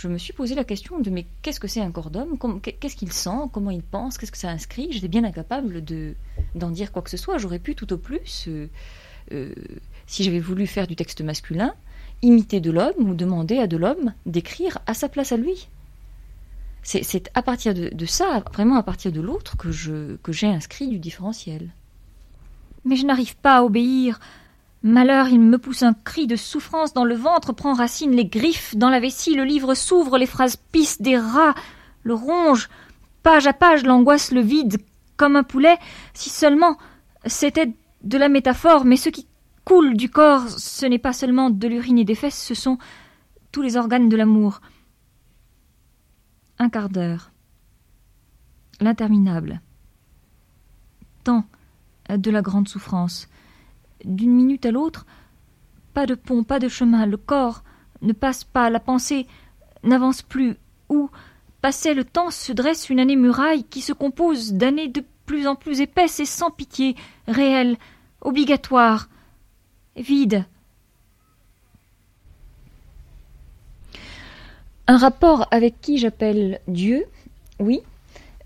je 0.00 0.08
me 0.08 0.18
suis 0.18 0.32
posé 0.32 0.54
la 0.54 0.64
question 0.64 1.00
de 1.00 1.08
mais 1.08 1.26
qu'est-ce 1.40 1.60
que 1.60 1.68
c'est 1.68 1.80
un 1.80 1.90
corps 1.90 2.10
d'homme 2.10 2.36
Qu'est-ce 2.62 2.96
qu'il 2.96 3.12
sent? 3.12 3.48
Comment 3.52 3.70
il 3.70 3.82
pense? 3.82 4.18
Qu'est-ce 4.18 4.32
que 4.32 4.38
ça 4.38 4.50
inscrit? 4.50 4.88
J'étais 4.90 5.08
bien 5.08 5.24
incapable 5.24 5.82
de 5.84 6.14
d'en 6.54 6.70
dire 6.70 6.92
quoi 6.92 7.02
que 7.02 7.10
ce 7.10 7.16
soit. 7.16 7.38
J'aurais 7.38 7.58
pu 7.58 7.74
tout 7.74 7.90
au 7.92 7.96
plus, 7.96 8.46
euh, 8.48 8.68
euh, 9.32 9.54
si 10.06 10.22
j'avais 10.22 10.40
voulu 10.40 10.66
faire 10.66 10.86
du 10.86 10.96
texte 10.96 11.22
masculin, 11.22 11.74
imiter 12.20 12.60
de 12.60 12.70
l'homme 12.70 13.10
ou 13.10 13.14
demander 13.14 13.58
à 13.58 13.66
de 13.66 13.76
l'homme 13.76 14.12
d'écrire 14.26 14.78
à 14.86 14.92
sa 14.92 15.08
place 15.08 15.32
à 15.32 15.36
lui. 15.36 15.68
C'est 16.82 17.30
à 17.34 17.42
partir 17.42 17.74
de, 17.74 18.06
ça, 18.06 18.44
vraiment 18.52 18.76
à 18.76 18.82
partir 18.84 19.10
de 19.10 19.20
l'autre, 19.20 19.56
que 19.56 20.32
j'ai 20.32 20.46
inscrit 20.46 20.86
du 20.86 21.00
différentiel. 21.00 21.70
Mais 22.84 22.94
je 22.94 23.04
n'arrive 23.04 23.36
pas 23.36 23.56
à 23.56 23.62
obéir. 23.64 24.20
Malheur, 24.86 25.26
il 25.26 25.40
me 25.40 25.58
pousse 25.58 25.82
un 25.82 25.94
cri 25.94 26.28
de 26.28 26.36
souffrance 26.36 26.94
dans 26.94 27.04
le 27.04 27.16
ventre, 27.16 27.52
prend 27.52 27.74
racine 27.74 28.12
les 28.12 28.26
griffes 28.26 28.76
dans 28.76 28.88
la 28.88 29.00
vessie, 29.00 29.34
le 29.34 29.42
livre 29.42 29.74
s'ouvre, 29.74 30.16
les 30.16 30.26
phrases 30.26 30.54
pissent 30.54 31.02
des 31.02 31.18
rats, 31.18 31.56
le 32.04 32.14
ronge, 32.14 32.68
page 33.24 33.48
à 33.48 33.52
page, 33.52 33.82
l'angoisse 33.82 34.30
le 34.30 34.40
vide, 34.40 34.78
comme 35.16 35.34
un 35.34 35.42
poulet, 35.42 35.76
si 36.14 36.30
seulement 36.30 36.78
c'était 37.24 37.74
de 38.04 38.16
la 38.16 38.28
métaphore, 38.28 38.84
mais 38.84 38.96
ce 38.96 39.08
qui 39.08 39.26
coule 39.64 39.96
du 39.96 40.08
corps, 40.08 40.48
ce 40.48 40.86
n'est 40.86 41.00
pas 41.00 41.12
seulement 41.12 41.50
de 41.50 41.66
l'urine 41.66 41.98
et 41.98 42.04
des 42.04 42.14
fesses, 42.14 42.40
ce 42.40 42.54
sont 42.54 42.78
tous 43.50 43.62
les 43.62 43.76
organes 43.76 44.08
de 44.08 44.16
l'amour 44.16 44.60
un 46.60 46.70
quart 46.70 46.90
d'heure. 46.90 47.32
L'interminable. 48.80 49.60
Temps 51.24 51.44
de 52.08 52.30
la 52.30 52.40
grande 52.40 52.68
souffrance. 52.68 53.28
D'une 54.06 54.32
minute 54.32 54.64
à 54.64 54.70
l'autre, 54.70 55.04
pas 55.92 56.06
de 56.06 56.14
pont, 56.14 56.42
pas 56.42 56.58
de 56.58 56.68
chemin, 56.68 57.04
le 57.04 57.18
corps 57.18 57.62
ne 58.00 58.14
passe 58.14 58.44
pas, 58.44 58.70
la 58.70 58.80
pensée 58.80 59.26
n'avance 59.82 60.22
plus, 60.22 60.56
où, 60.88 61.10
passé 61.60 61.92
le 61.92 62.04
temps, 62.04 62.30
se 62.30 62.52
dresse 62.52 62.88
une 62.88 63.00
année 63.00 63.16
muraille 63.16 63.64
qui 63.64 63.82
se 63.82 63.92
compose 63.92 64.54
d'années 64.54 64.88
de 64.88 65.04
plus 65.26 65.46
en 65.46 65.56
plus 65.56 65.80
épaisses 65.80 66.20
et 66.20 66.24
sans 66.24 66.50
pitié, 66.50 66.96
réelles, 67.26 67.76
obligatoires, 68.22 69.08
vides, 69.96 70.46
Un 74.88 74.98
rapport 74.98 75.48
avec 75.50 75.80
qui 75.80 75.98
j'appelle 75.98 76.60
Dieu, 76.68 77.06
oui. 77.58 77.80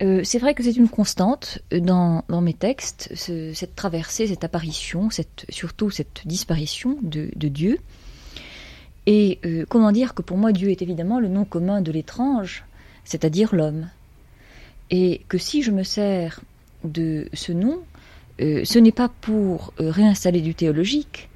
Euh, 0.03 0.23
c'est 0.25 0.39
vrai 0.39 0.55
que 0.55 0.63
c'est 0.63 0.77
une 0.77 0.89
constante 0.89 1.59
dans, 1.71 2.25
mes 2.41 2.55
textes, 2.55 3.13
cette 3.15 3.77
traversée, 3.77 4.27
cette 4.27 4.45
apparition, 4.45 5.09
surtout 5.51 5.91
cette 5.91 6.27
disparition 6.27 6.97
de, 7.03 7.31
Dieu. 7.37 7.79
Et 9.07 9.39
euh, 9.45 9.65
comment 9.69 9.93
dire 9.93 10.15
que 10.15 10.23
pour 10.23 10.37
moi 10.37 10.53
Dieu 10.53 10.71
est 10.71 10.83
évidemment 10.83 11.21
le 11.21 11.29
nom 11.29 11.45
commun 11.45 11.81
de 11.83 11.91
l'étrange, 11.93 12.65
c'est-à-dire 13.05 13.55
l'homme. 13.55 13.89
Et 14.91 15.23
que 15.29 15.39
si 15.39 15.63
je 15.63 15.71
me 15.71 15.83
sers 15.83 16.41
de 16.85 17.29
ce 17.35 17.53
nom, 17.53 17.81
euh, 18.41 18.65
ce 18.65 18.79
n'est 18.79 18.93
pas 18.93 19.11
pour 19.21 19.75
réinstaller 19.79 20.41
du 20.41 20.55
théologique, 20.55 21.29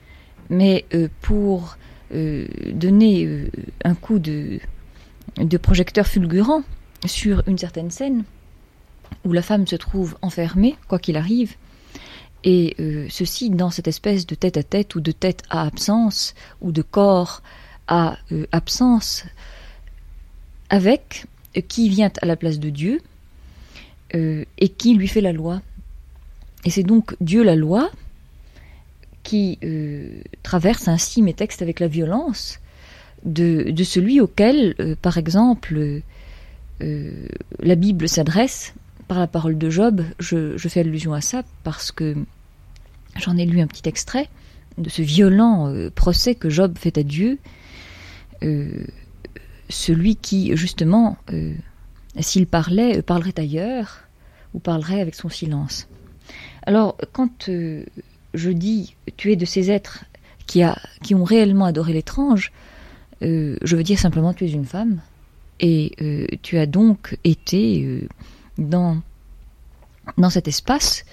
mais 0.48 0.86
pour 1.20 1.76
donner 2.10 3.48
un 3.82 3.94
coup 3.94 4.18
de, 4.20 4.60
projecteurs 5.60 6.06
fulgurants 6.06 6.62
sur 7.04 7.42
une 7.48 7.58
certaine 7.58 7.90
scène 7.90 8.24
où 9.24 9.32
la 9.32 9.42
femme 9.42 9.66
se 9.66 9.76
trouve 9.76 10.16
enfermée, 10.22 10.76
quoi 10.88 10.98
qu'il 10.98 11.16
arrive, 11.16 11.54
et 12.44 12.76
euh, 12.78 13.06
ceci 13.08 13.50
dans 13.50 13.70
cette 13.70 13.88
espèce 13.88 14.26
de 14.26 14.34
tête 14.34 14.56
à 14.56 14.62
tête 14.62 14.94
ou 14.94 15.00
de 15.00 15.12
tête 15.12 15.42
à 15.48 15.62
absence 15.62 16.34
ou 16.60 16.72
de 16.72 16.82
corps 16.82 17.42
à 17.86 18.18
euh, 18.32 18.46
absence, 18.52 19.24
avec 20.68 21.26
euh, 21.56 21.60
qui 21.66 21.88
vient 21.88 22.10
à 22.20 22.26
la 22.26 22.36
place 22.36 22.58
de 22.58 22.70
Dieu 22.70 23.00
et 24.16 24.68
qui 24.68 24.94
lui 24.94 25.08
fait 25.08 25.20
la 25.20 25.32
loi. 25.32 25.60
Et 26.64 26.70
c'est 26.70 26.84
donc 26.84 27.16
Dieu 27.20 27.42
la 27.42 27.56
loi 27.56 27.90
qui 29.24 29.58
traverse 30.44 30.86
ainsi 30.86 31.20
mes 31.20 31.34
textes 31.34 31.62
avec 31.62 31.80
la 31.80 31.88
violence 31.88 32.60
de, 33.24 33.84
celui 33.84 34.20
auquel, 34.20 34.74
euh, 34.80 34.96
par 35.00 35.18
exemple, 35.18 36.02
euh, 36.82 37.26
la 37.60 37.74
Bible 37.74 38.08
s'adresse 38.08 38.74
par 39.08 39.18
la 39.18 39.26
parole 39.26 39.58
de 39.58 39.70
Job. 39.70 40.02
Je, 40.18 40.56
fais 40.56 40.80
allusion 40.80 41.12
à 41.12 41.20
ça 41.20 41.42
parce 41.62 41.92
que 41.92 42.16
j'en 43.16 43.36
ai 43.36 43.46
lu 43.46 43.60
un 43.60 43.66
petit 43.66 43.88
extrait 43.88 44.28
de 44.78 44.88
ce 44.88 45.02
violent 45.02 45.68
euh, 45.68 45.90
procès 45.90 46.34
que 46.34 46.50
Job 46.50 46.76
fait 46.78 46.98
à 46.98 47.02
Dieu. 47.02 47.38
celui 49.70 50.16
qui, 50.16 50.54
justement, 50.54 51.16
s'il 52.20 52.46
parlait, 52.46 53.00
parlerait 53.00 53.38
ailleurs 53.38 54.00
ou 54.52 54.58
parlerait 54.58 55.00
avec 55.00 55.14
son 55.14 55.30
silence. 55.30 55.88
Alors, 56.66 56.98
quand 57.12 57.48
je 57.48 58.50
dis 58.50 58.96
tu 59.16 59.32
es 59.32 59.36
de 59.36 59.44
ces 59.46 59.70
êtres 59.70 60.04
qui, 60.46 60.62
qui 61.02 61.14
ont 61.14 61.24
réellement 61.24 61.64
adoré 61.64 61.92
l'étrange, 61.94 62.52
euh, 63.22 63.56
je 63.62 63.76
veux 63.76 63.82
dire 63.82 63.98
simplement 63.98 64.34
tu 64.34 64.44
es 64.44 64.50
une 64.50 64.64
femme 64.64 65.00
et 65.60 65.92
euh, 66.00 66.26
tu 66.42 66.58
as 66.58 66.66
donc 66.66 67.16
été 67.24 67.84
euh, 67.84 68.08
dans, 68.58 69.00
dans 70.18 70.30
cet 70.30 70.48
espace 70.48 71.04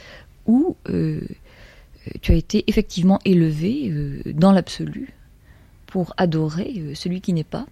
où 0.46 0.76
tu 0.86 2.32
as 2.32 2.36
été 2.36 2.64
effectivement 2.68 3.20
élevé 3.26 4.24
dans 4.34 4.52
l'absolu 4.52 5.14
pour 5.86 6.14
adorer 6.18 6.94
celui 6.96 7.22
qui 7.22 7.34
n'est 7.34 7.44
pas 7.44 7.66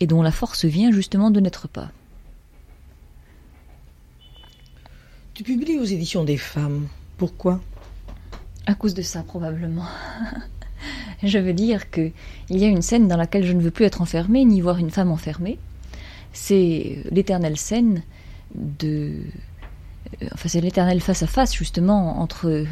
et 0.00 0.06
dont 0.06 0.22
la 0.22 0.32
force 0.32 0.64
vient 0.64 0.90
justement 0.90 1.30
de 1.30 1.40
n'être 1.40 1.68
pas. 1.68 1.90
Tu 5.34 5.42
publies 5.42 5.78
aux 5.78 5.84
éditions 5.84 6.24
des 6.24 6.38
femmes. 6.38 6.88
Pourquoi? 7.18 7.60
À 8.66 8.74
cause 8.74 8.94
de 8.94 9.02
ça, 9.02 9.22
probablement. 9.22 9.84
je 11.22 11.38
veux 11.38 11.52
dire 11.52 11.90
qu'il 11.90 12.12
y 12.48 12.64
a 12.64 12.68
une 12.68 12.82
scène 12.82 13.06
dans 13.06 13.16
laquelle 13.16 13.44
je 13.44 13.52
ne 13.52 13.60
veux 13.60 13.70
plus 13.70 13.84
être 13.84 14.00
enfermée, 14.00 14.44
ni 14.44 14.60
voir 14.60 14.78
une 14.78 14.90
femme 14.90 15.10
enfermée. 15.10 15.58
C'est 16.32 16.98
l'éternelle 17.10 17.58
scène 17.58 18.02
de. 18.54 19.12
Euh, 20.22 20.28
enfin, 20.32 20.48
c'est 20.48 20.60
l'éternel 20.60 21.00
face 21.00 21.22
à 21.22 21.26
face, 21.26 21.54
justement, 21.54 22.20
entre 22.20 22.64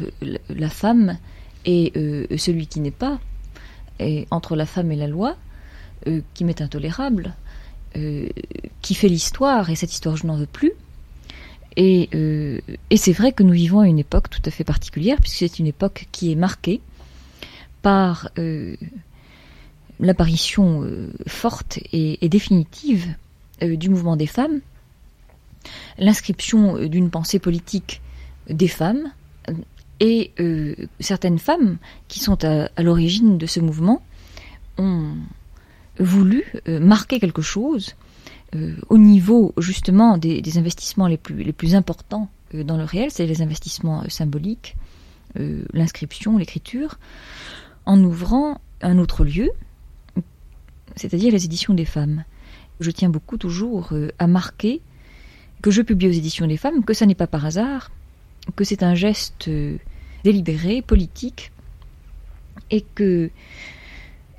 la 0.49 0.69
femme 0.69 1.17
et 1.65 1.91
euh, 1.95 2.25
celui 2.37 2.67
qui 2.67 2.79
n'est 2.79 2.91
pas, 2.91 3.19
et 3.99 4.27
entre 4.31 4.55
la 4.55 4.65
femme 4.65 4.91
et 4.91 4.95
la 4.95 5.07
loi, 5.07 5.35
euh, 6.07 6.21
qui 6.33 6.45
m'est 6.45 6.61
intolérable, 6.61 7.33
qui 8.81 8.93
fait 8.93 9.07
l'histoire, 9.07 9.69
et 9.69 9.75
cette 9.75 9.93
histoire, 9.93 10.17
je 10.17 10.27
n'en 10.27 10.35
veux 10.35 10.47
plus. 10.47 10.73
Et, 11.77 12.09
et 12.89 12.97
c'est 12.97 13.13
vrai 13.13 13.31
que 13.31 13.41
nous 13.41 13.53
vivons 13.53 13.79
à 13.79 13.87
une 13.87 13.99
époque 13.99 14.29
tout 14.29 14.41
à 14.43 14.51
fait 14.51 14.65
particulière, 14.65 15.15
puisque 15.21 15.37
c'est 15.37 15.59
une 15.59 15.67
époque 15.67 16.07
qui 16.11 16.29
est 16.29 16.35
marquée 16.35 16.81
par 17.85 18.29
euh, 18.39 18.75
l'apparition 19.99 20.81
euh, 20.81 21.13
forte 21.27 21.77
et, 21.93 22.17
définitive 22.29 23.13
euh, 23.61 23.75
du 23.75 23.91
mouvement 23.91 24.15
des 24.15 24.25
femmes, 24.25 24.61
l'inscription 25.97 26.85
d'une 26.87 27.09
pensée 27.09 27.39
politique 27.39 28.01
des 28.49 28.67
femmes, 28.67 29.11
et 29.99 30.33
certaines 30.99 31.39
femmes 31.39 31.77
qui 32.09 32.19
sont 32.19 32.43
à, 32.43 32.69
l'origine 32.81 33.37
de 33.37 33.45
ce 33.45 33.61
mouvement 33.61 34.01
ont 34.77 35.13
voulu 35.99 36.43
marquer 36.67 37.19
quelque 37.19 37.41
chose 37.41 37.95
au 38.89 38.97
niveau 38.97 39.53
justement 39.57 40.17
des, 40.17 40.57
investissements 40.57 41.07
les 41.07 41.15
plus, 41.17 41.43
les 41.43 41.53
plus 41.53 41.75
importants 41.75 42.29
dans 42.53 42.75
le 42.75 42.83
réel, 42.83 43.09
c'est 43.09 43.25
les 43.25 43.41
investissements 43.41 44.03
symboliques, 44.09 44.75
l'inscription, 45.73 46.37
l'écriture, 46.37 46.99
en 47.85 48.03
ouvrant 48.03 48.59
un 48.81 48.97
autre 48.97 49.23
lieu, 49.23 49.49
c'est-à-dire 50.95 51.31
les 51.31 51.45
éditions 51.45 51.73
des 51.73 51.85
femmes. 51.85 52.23
Je 52.79 52.91
tiens 52.91 53.09
beaucoup 53.09 53.37
toujours 53.37 53.89
euh, 53.93 54.09
à 54.19 54.27
marquer 54.27 54.81
que 55.65 55.71
je 55.71 55.81
publie 55.81 56.07
aux 56.07 56.11
éditions 56.11 56.45
des 56.45 56.57
femmes, 56.57 56.85
que 56.85 56.93
ça 56.93 57.07
n'est 57.07 57.15
pas 57.15 57.25
par 57.25 57.43
hasard, 57.43 57.89
que 58.55 58.63
c'est 58.63 58.83
un 58.83 58.93
geste 58.93 59.47
euh, 59.47 59.77
délibéré, 60.23 60.83
politique, 60.83 61.51
et 62.69 62.81
que 62.81 63.31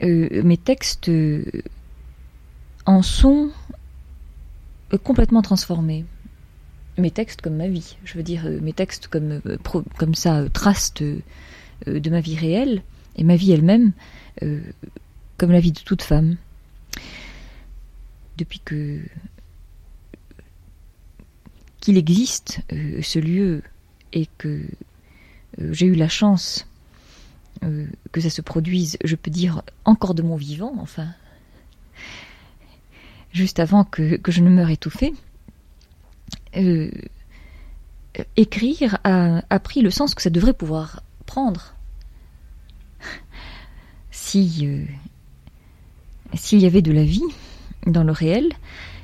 euh, 0.04 0.42
mes 0.44 0.56
textes 0.56 1.10
en 2.84 3.02
sont 3.02 3.50
complètement 5.02 5.42
transformés. 5.42 6.04
Mes 6.96 7.10
textes 7.10 7.40
comme 7.40 7.56
ma 7.56 7.66
vie, 7.66 7.96
je 8.04 8.14
veux 8.16 8.22
dire 8.22 8.48
mes 8.62 8.72
textes 8.72 9.08
comme, 9.08 9.40
comme 9.98 10.14
ça 10.14 10.48
tracent 10.50 10.94
de 10.94 12.10
ma 12.10 12.20
vie 12.20 12.36
réelle, 12.36 12.84
et 13.16 13.24
ma 13.24 13.34
vie 13.34 13.50
elle-même, 13.50 13.90
comme 15.38 15.50
la 15.50 15.58
vie 15.58 15.72
de 15.72 15.80
toute 15.80 16.02
femme 16.02 16.36
depuis 18.36 18.60
que 18.60 19.00
qu'il 21.80 21.96
existe 21.96 22.60
euh, 22.72 23.00
ce 23.02 23.18
lieu 23.18 23.62
et 24.12 24.28
que 24.38 24.48
euh, 25.60 25.72
j'ai 25.72 25.86
eu 25.86 25.94
la 25.94 26.08
chance 26.08 26.66
euh, 27.64 27.86
que 28.12 28.20
ça 28.20 28.30
se 28.30 28.42
produise, 28.42 28.98
je 29.04 29.16
peux 29.16 29.30
dire 29.30 29.62
encore 29.84 30.14
de 30.14 30.22
mon 30.22 30.36
vivant, 30.36 30.74
enfin, 30.80 31.08
juste 33.32 33.60
avant 33.60 33.84
que, 33.84 34.20
je 34.28 34.40
ne 34.42 34.50
meure 34.50 34.70
étouffée, 34.70 35.14
écrire 38.36 38.98
a, 39.04 39.42
a, 39.50 39.58
pris 39.58 39.82
le 39.82 39.90
sens 39.90 40.14
que 40.14 40.22
ça 40.22 40.30
devrait 40.30 40.54
pouvoir 40.54 41.02
prendre. 41.26 41.74
Si 44.10 44.66
s'il 46.34 46.60
y 46.60 46.66
avait 46.66 46.82
de 46.82 46.92
la 46.92 47.04
vie, 47.04 47.22
dans 47.86 48.04
le 48.04 48.12
réel, 48.12 48.48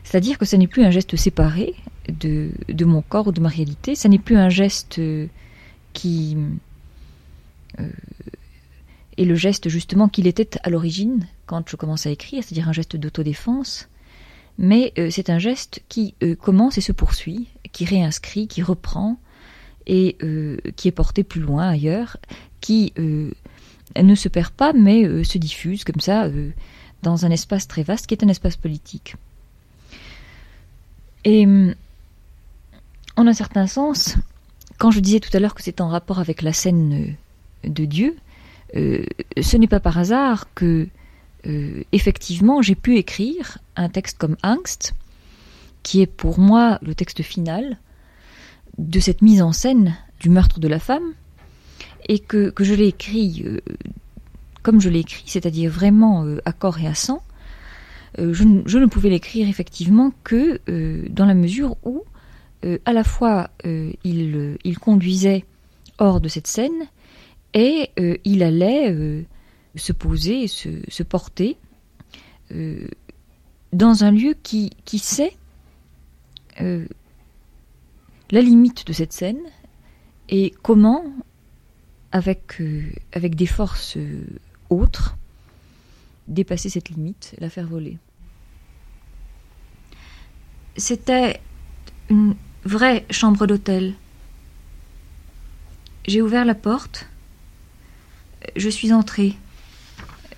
c'est-à-dire 0.04 0.38
que 0.38 0.44
ce 0.44 0.56
n'est 0.56 0.66
plus 0.66 0.84
un 0.84 0.90
geste 0.90 1.16
séparé 1.16 1.74
de, 2.08 2.50
de, 2.68 2.84
mon 2.84 3.02
corps 3.02 3.28
ou 3.28 3.32
de 3.32 3.40
ma 3.40 3.48
réalité, 3.48 3.94
ce 3.94 4.08
n'est 4.08 4.18
plus 4.18 4.36
un 4.36 4.48
geste 4.48 4.98
euh, 4.98 5.26
qui 5.92 6.36
euh, 7.78 7.88
est 9.16 9.24
le 9.24 9.34
geste 9.34 9.68
justement 9.68 10.08
qu'il 10.08 10.26
était 10.26 10.50
à 10.62 10.70
l'origine 10.70 11.26
quand 11.46 11.68
je 11.68 11.76
commence 11.76 12.06
à 12.06 12.10
écrire, 12.10 12.42
c'est-à-dire 12.42 12.68
un 12.68 12.72
geste 12.72 12.96
d'autodéfense, 12.96 13.88
mais 14.58 14.92
euh, 14.98 15.10
c'est 15.10 15.30
un 15.30 15.38
geste 15.38 15.82
qui 15.88 16.14
commence 16.40 16.78
et 16.78 16.82
se 16.82 16.92
poursuit, 16.92 17.48
qui 17.72 17.84
réinscrit, 17.84 18.48
qui 18.48 18.62
reprend 18.62 19.18
et 19.86 20.16
qui 20.76 20.86
est 20.86 20.92
porté 20.92 21.24
plus 21.24 21.40
loin 21.40 21.68
ailleurs, 21.68 22.16
qui 22.60 22.92
ne 22.96 24.14
se 24.14 24.28
perd 24.28 24.50
pas 24.50 24.72
mais 24.72 25.24
se 25.24 25.38
diffuse 25.38 25.82
comme 25.82 26.00
ça 26.00 26.30
dans 27.02 27.26
un 27.26 27.30
espace 27.30 27.66
très 27.66 27.82
vaste 27.82 28.06
qui 28.06 28.14
est 28.14 28.22
un 28.22 28.28
espace 28.28 28.56
politique. 28.56 29.16
Et 31.24 31.46
en 33.16 33.26
un 33.26 33.32
certain 33.32 33.66
sens, 33.66 34.16
quand 34.78 34.90
je 34.90 35.00
disais 35.00 35.20
tout 35.20 35.30
à 35.32 35.40
l'heure 35.40 35.54
que 35.54 35.62
c'est 35.62 35.80
en 35.80 35.88
rapport 35.88 36.18
avec 36.18 36.42
la 36.42 36.52
scène 36.52 37.16
euh, 37.64 37.68
de 37.68 37.84
Dieu, 37.84 38.16
euh, 38.74 39.04
ce 39.40 39.56
n'est 39.56 39.68
pas 39.68 39.80
par 39.80 39.98
hasard 39.98 40.52
que, 40.54 40.88
euh, 41.46 41.82
effectivement, 41.92 42.62
j'ai 42.62 42.74
pu 42.74 42.96
écrire 42.96 43.58
un 43.76 43.88
texte 43.88 44.18
comme 44.18 44.36
Angst, 44.42 44.94
qui 45.82 46.00
est 46.00 46.06
pour 46.06 46.38
moi 46.38 46.78
le 46.82 46.94
texte 46.94 47.22
final 47.22 47.78
de 48.78 49.00
cette 49.00 49.20
mise 49.20 49.42
en 49.42 49.52
scène 49.52 49.96
du 50.20 50.30
meurtre 50.30 50.60
de 50.60 50.68
la 50.68 50.78
femme, 50.78 51.14
et 52.08 52.18
que, 52.18 52.52
je 52.58 52.74
l'ai 52.74 52.88
écrit 52.88 53.44
comme 54.62 54.80
je 54.80 54.88
l'ai 54.88 55.00
écrit, 55.00 55.24
c'est-à-dire 55.26 55.70
vraiment 55.70 56.24
à 56.44 56.52
corps 56.52 56.78
et 56.78 56.86
à 56.86 56.94
sang, 56.94 57.22
je, 58.18 58.62
je, 58.66 58.78
ne 58.78 58.86
pouvais 58.86 59.10
l'écrire 59.10 59.48
effectivement 59.48 60.12
que 60.24 60.60
dans 61.08 61.26
la 61.26 61.34
mesure 61.34 61.76
où, 61.84 62.04
à 62.84 62.92
la 62.92 63.04
fois, 63.04 63.50
il, 63.64 64.58
il, 64.64 64.78
conduisait 64.78 65.44
hors 65.98 66.20
de 66.20 66.28
cette 66.28 66.46
scène 66.46 66.86
et 67.54 67.90
il 68.24 68.42
allait 68.42 69.24
se 69.74 69.92
poser, 69.92 70.46
se, 70.48 71.02
porter 71.02 71.56
dans 73.72 74.04
un 74.04 74.10
lieu 74.10 74.34
qui, 74.42 74.72
sait 74.98 75.36
la 76.58 78.40
limite 78.40 78.86
de 78.86 78.92
cette 78.92 79.12
scène 79.12 79.40
et 80.28 80.52
comment, 80.62 81.04
avec, 82.12 82.60
des 82.60 83.46
forces 83.46 83.98
autre, 84.70 85.16
dépasser 86.28 86.68
cette 86.68 86.88
limite, 86.88 87.34
la 87.38 87.50
faire 87.50 87.66
voler. 87.66 87.98
C'était 90.76 91.40
une 92.08 92.34
vraie 92.64 93.06
chambre 93.10 93.46
d'hôtel. 93.46 93.94
J'ai 96.06 96.22
ouvert 96.22 96.44
la 96.44 96.54
porte. 96.54 97.06
Je 98.56 98.68
suis 98.68 98.92
entrée. 98.92 99.36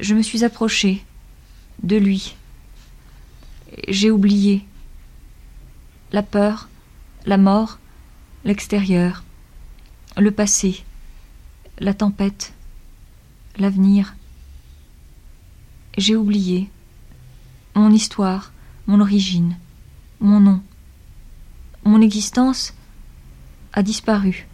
Je 0.01 0.15
me 0.15 0.23
suis 0.23 0.45
approchée 0.45 1.05
de 1.83 1.97
lui. 1.97 2.37
J'ai 3.89 4.11
oublié 4.11 4.65
la 6.13 6.23
peur, 6.23 6.69
la 7.27 7.39
mort, 7.39 7.79
l'extérieur, 8.45 9.25
le 10.17 10.31
passé, 10.31 10.85
la 11.79 11.95
tempête, 11.95 12.53
l'avenir 13.59 14.15
j'ai 15.97 16.17
oublié 16.17 16.69
mon 17.75 17.91
histoire, 17.91 18.53
mon 18.87 19.01
origine, 19.01 19.57
mon 20.21 20.41
nom. 20.41 20.61
Existence 22.05 22.75
a 23.73 23.83
disparu. 23.83 24.47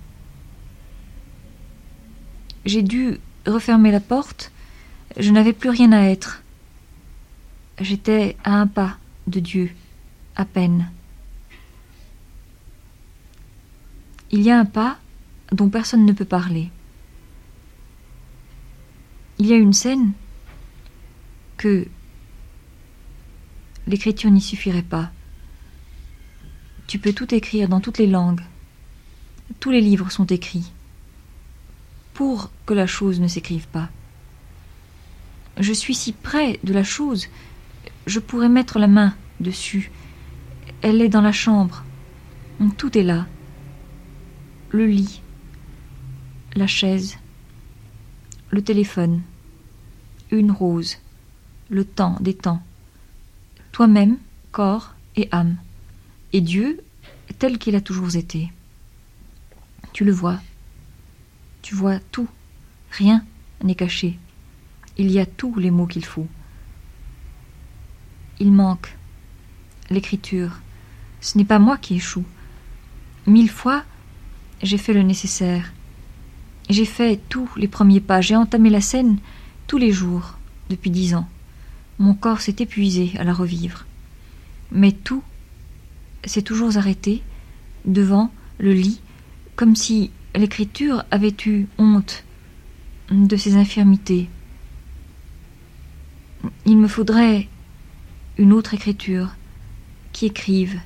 J'ai 2.65 2.83
dû 2.83 3.19
refermer 3.45 3.91
la 3.91 3.99
porte. 3.99 4.53
Je 5.19 5.33
n'avais 5.33 5.53
plus 5.53 5.69
rien 5.69 5.91
à 5.91 6.03
être. 6.03 6.45
J'étais 7.81 8.37
à 8.45 8.53
un 8.53 8.69
pas 8.69 8.99
de 9.27 9.41
Dieu, 9.41 9.73
à 10.37 10.45
peine. 10.45 10.93
Il 14.31 14.43
y 14.43 14.53
a 14.53 14.57
un 14.57 14.65
pas 14.65 14.99
dont 15.51 15.71
personne 15.71 16.07
ne 16.07 16.13
peut 16.13 16.25
parler. 16.25 16.71
Il 19.41 19.47
y 19.47 19.53
a 19.53 19.57
une 19.57 19.73
scène 19.73 20.13
que 21.57 21.89
l'écriture 23.89 24.31
n'y 24.31 24.41
suffirait 24.41 24.83
pas. 24.83 25.11
Tu 26.91 26.99
peux 26.99 27.13
tout 27.13 27.33
écrire 27.33 27.69
dans 27.69 27.79
toutes 27.79 27.99
les 27.99 28.09
langues. 28.09 28.41
Tous 29.61 29.71
les 29.71 29.81
livres 29.81 30.11
sont 30.11 30.27
écrits 30.27 30.73
pour 32.15 32.51
que 32.67 32.75
la 32.75 32.89
chose 32.89 33.21
ne 33.21 33.29
s'écrive 33.29 33.69
pas. 33.69 33.89
Je 35.57 35.73
suis 35.73 35.95
si 35.95 36.11
près 36.13 36.59
de 36.65 36.73
la 36.73 36.83
chose, 36.83 37.29
je 38.09 38.19
pourrais 38.19 38.49
mettre 38.49 38.81
la 38.81 38.89
main 38.89 39.15
dessus. 39.39 39.93
Elle 40.83 41.01
est 41.01 41.09
dans 41.09 41.21
la 41.21 41.31
chambre. 41.31 41.85
Tout 42.77 42.99
est 42.99 43.05
là. 43.05 43.29
Le 44.73 44.87
lit, 44.87 45.23
la 46.57 46.67
chaise, 46.67 47.19
le 48.51 48.63
téléphone, 48.63 49.23
une 50.33 50.51
rose 50.51 50.97
le 51.69 51.85
temps 51.85 52.17
des 52.19 52.35
temps, 52.35 52.61
toi-même, 53.71 54.19
corps 54.51 54.97
et 55.15 55.29
âme, 55.31 55.57
et 56.33 56.41
Dieu 56.41 56.81
tel 57.39 57.59
qu'il 57.59 57.77
a 57.77 57.81
toujours 57.81 58.17
été. 58.17 58.53
Tu 59.93 60.05
le 60.05 60.13
vois, 60.13 60.41
tu 61.63 61.75
vois 61.75 61.99
tout, 62.13 62.29
rien 62.91 63.25
n'est 63.63 63.75
caché, 63.75 64.19
il 64.99 65.11
y 65.11 65.19
a 65.19 65.27
tous 65.27 65.59
les 65.59 65.71
mots 65.71 65.87
qu'il 65.87 66.05
faut. 66.05 66.29
Il 68.39 68.53
manque 68.53 68.97
l'écriture, 69.91 70.61
ce 71.21 71.37
n'est 71.37 71.45
pas 71.45 71.59
moi 71.59 71.77
qui 71.77 71.97
échoue. 71.97 72.25
Mille 73.27 73.51
fois, 73.51 73.85
j'ai 74.63 74.79
fait 74.79 74.93
le 74.93 75.03
nécessaire. 75.03 75.73
J'ai 76.69 76.85
fait 76.85 77.21
tous 77.29 77.49
les 77.57 77.69
premiers 77.69 78.01
pas, 78.01 78.21
j'ai 78.21 78.37
entamé 78.37 78.71
la 78.71 78.81
scène 78.81 79.19
tous 79.67 79.79
les 79.79 79.93
jours 79.93 80.39
depuis 80.69 80.91
dix 80.91 81.15
ans. 81.15 81.29
Mon 81.99 82.15
corps 82.15 82.41
s'est 82.41 82.57
épuisé 82.61 83.13
à 83.19 83.25
la 83.25 83.33
revivre. 83.33 83.87
Mais 84.71 84.93
tout 84.93 85.23
s'est 86.25 86.43
toujours 86.43 86.77
arrêté 86.77 87.23
devant 87.85 88.33
le 88.59 88.73
lit, 88.73 89.01
comme 89.57 89.77
si 89.77 90.11
l'écriture 90.35 91.05
avait 91.11 91.35
eu 91.47 91.67
honte 91.79 92.25
de 93.11 93.37
ses 93.37 93.57
infirmités. 93.57 94.29
Il 96.67 96.79
me 96.79 96.89
faudrait 96.89 97.49
une 98.39 98.53
autre 98.53 98.75
écriture 98.75 99.35
qui 100.13 100.27
écrive 100.27 100.81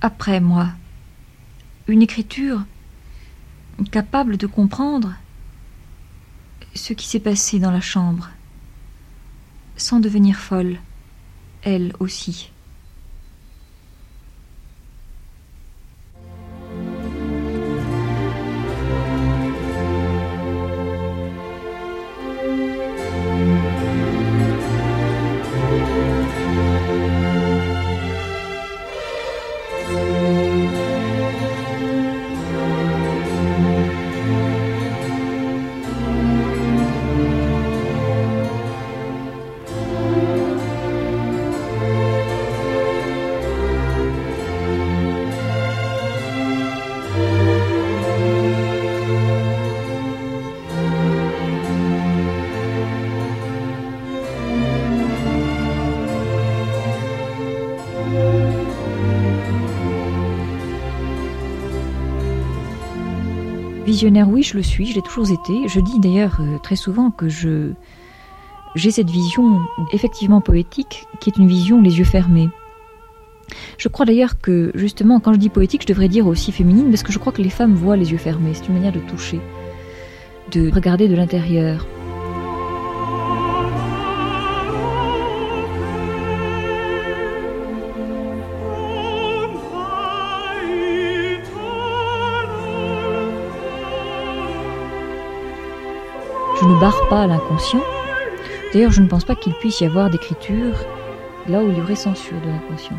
après 0.00 0.40
moi, 0.40 0.68
une 1.88 2.02
écriture 2.02 2.64
capable 3.90 4.36
de 4.36 4.46
comprendre 4.46 5.14
ce 6.74 6.92
qui 6.92 7.06
s'est 7.06 7.20
passé 7.20 7.58
dans 7.58 7.70
la 7.70 7.80
chambre 7.80 8.30
sans 9.76 10.00
devenir 10.00 10.36
folle, 10.36 10.78
elle 11.62 11.92
aussi. 12.00 12.50
Visionnaire, 63.96 64.28
oui, 64.28 64.42
je 64.42 64.58
le 64.58 64.62
suis, 64.62 64.84
je 64.84 64.94
l'ai 64.94 65.00
toujours 65.00 65.30
été. 65.30 65.68
Je 65.68 65.80
dis 65.80 65.98
d'ailleurs 65.98 66.36
euh, 66.40 66.58
très 66.62 66.76
souvent 66.76 67.10
que 67.10 67.30
je 67.30 67.70
j'ai 68.74 68.90
cette 68.90 69.08
vision 69.08 69.58
effectivement 69.90 70.42
poétique 70.42 71.06
qui 71.18 71.30
est 71.30 71.38
une 71.38 71.48
vision 71.48 71.80
les 71.80 71.98
yeux 71.98 72.04
fermés. 72.04 72.50
Je 73.78 73.88
crois 73.88 74.04
d'ailleurs 74.04 74.38
que 74.38 74.70
justement 74.74 75.18
quand 75.18 75.32
je 75.32 75.38
dis 75.38 75.48
poétique, 75.48 75.80
je 75.80 75.86
devrais 75.86 76.10
dire 76.10 76.26
aussi 76.26 76.52
féminine 76.52 76.90
parce 76.90 77.02
que 77.02 77.10
je 77.10 77.18
crois 77.18 77.32
que 77.32 77.40
les 77.40 77.48
femmes 77.48 77.72
voient 77.72 77.96
les 77.96 78.12
yeux 78.12 78.18
fermés. 78.18 78.52
C'est 78.52 78.68
une 78.68 78.74
manière 78.74 78.92
de 78.92 79.00
toucher, 79.00 79.40
de 80.52 80.70
regarder 80.70 81.08
de 81.08 81.14
l'intérieur. 81.14 81.86
Ne 96.66 96.80
barre 96.80 97.08
pas 97.08 97.26
l'inconscient. 97.26 97.82
D'ailleurs, 98.72 98.90
je 98.90 99.02
ne 99.02 99.08
pense 99.08 99.24
pas 99.24 99.34
qu'il 99.34 99.54
puisse 99.54 99.80
y 99.80 99.86
avoir 99.86 100.10
d'écriture 100.10 100.74
là 101.48 101.62
où 101.62 101.70
il 101.70 101.78
y 101.78 101.80
aurait 101.80 101.94
censure 101.94 102.40
de 102.40 102.48
l'inconscient. 102.48 102.98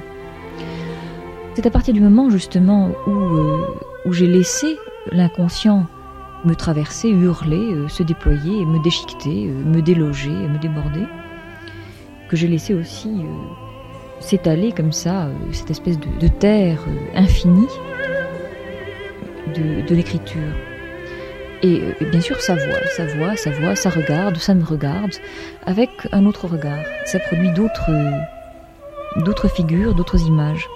C'est 1.53 1.65
à 1.65 1.71
partir 1.71 1.93
du 1.93 2.01
moment 2.01 2.29
justement 2.29 2.91
où, 3.07 3.11
euh, 3.11 3.65
j'ai 4.11 4.27
laissé 4.27 4.77
l'inconscient 5.11 5.85
me 6.45 6.55
traverser, 6.55 7.09
hurler, 7.09 7.73
euh, 7.73 7.87
se 7.87 8.03
déployer, 8.03 8.63
me 8.65 8.81
déchiqueter, 8.83 9.47
euh, 9.47 9.63
me 9.65 9.81
déloger, 9.81 10.29
me 10.29 10.59
déborder, 10.59 11.03
que 12.29 12.37
j'ai 12.37 12.47
laissé 12.47 12.73
aussi 12.73 13.25
s'étaler 14.19 14.71
comme 14.71 14.91
ça, 14.91 15.29
cette 15.51 15.71
espèce 15.71 15.99
de, 15.99 16.27
terre 16.27 16.79
infinie 17.15 17.67
de 19.55 19.95
l'écriture. 19.95 20.41
Et 21.63 21.81
euh, 21.81 22.05
bien 22.11 22.21
sûr, 22.21 22.39
ça 22.39 22.55
voit, 22.55 22.87
ça 22.95 23.05
voit, 23.05 23.35
ça 23.35 23.49
voit, 23.49 23.75
ça 23.75 23.89
regarde, 23.89 24.37
ça 24.37 24.53
me 24.53 24.63
regarde, 24.63 25.13
avec 25.65 25.89
un 26.11 26.25
autre 26.25 26.47
regard. 26.47 26.83
Ça 27.05 27.19
produit 27.19 27.51
d'autres, 27.51 27.89
d'autres 29.17 29.47
figures, 29.47 29.95
d'autres 29.95 30.21
images. 30.21 30.67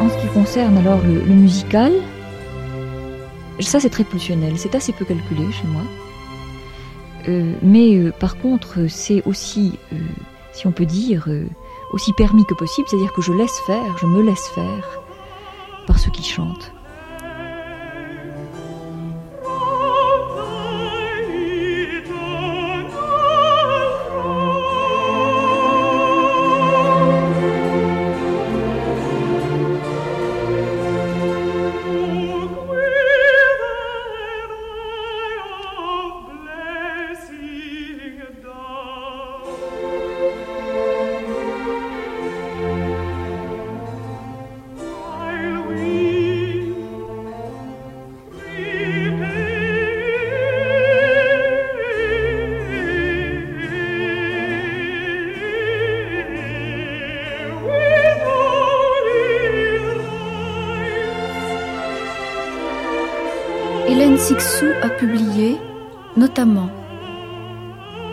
En 0.00 0.08
ce 0.08 0.18
qui 0.20 0.26
concerne 0.34 0.76
alors 0.78 1.00
le, 1.02 1.20
le 1.20 1.34
musical, 1.34 1.92
ça 3.60 3.80
c'est 3.80 3.90
très 3.90 4.04
pulsionnel, 4.04 4.58
c'est 4.58 4.74
assez 4.74 4.92
peu 4.92 5.04
calculé 5.04 5.50
chez 5.52 5.66
moi. 5.66 5.82
Euh, 7.28 7.54
mais 7.62 7.96
euh, 7.96 8.12
par 8.12 8.36
contre, 8.38 8.86
c'est 8.88 9.22
aussi, 9.26 9.78
euh, 9.92 9.96
si 10.52 10.66
on 10.66 10.72
peut 10.72 10.86
dire, 10.86 11.28
aussi 11.92 12.12
permis 12.12 12.44
que 12.46 12.54
possible, 12.54 12.88
c'est-à-dire 12.88 13.12
que 13.12 13.22
je 13.22 13.32
laisse 13.32 13.58
faire, 13.66 13.98
je 13.98 14.06
me 14.06 14.22
laisse 14.22 14.48
faire 14.48 15.00
par 15.86 15.98
ceux 15.98 16.10
qui 16.10 16.22
chantent. 16.22 16.72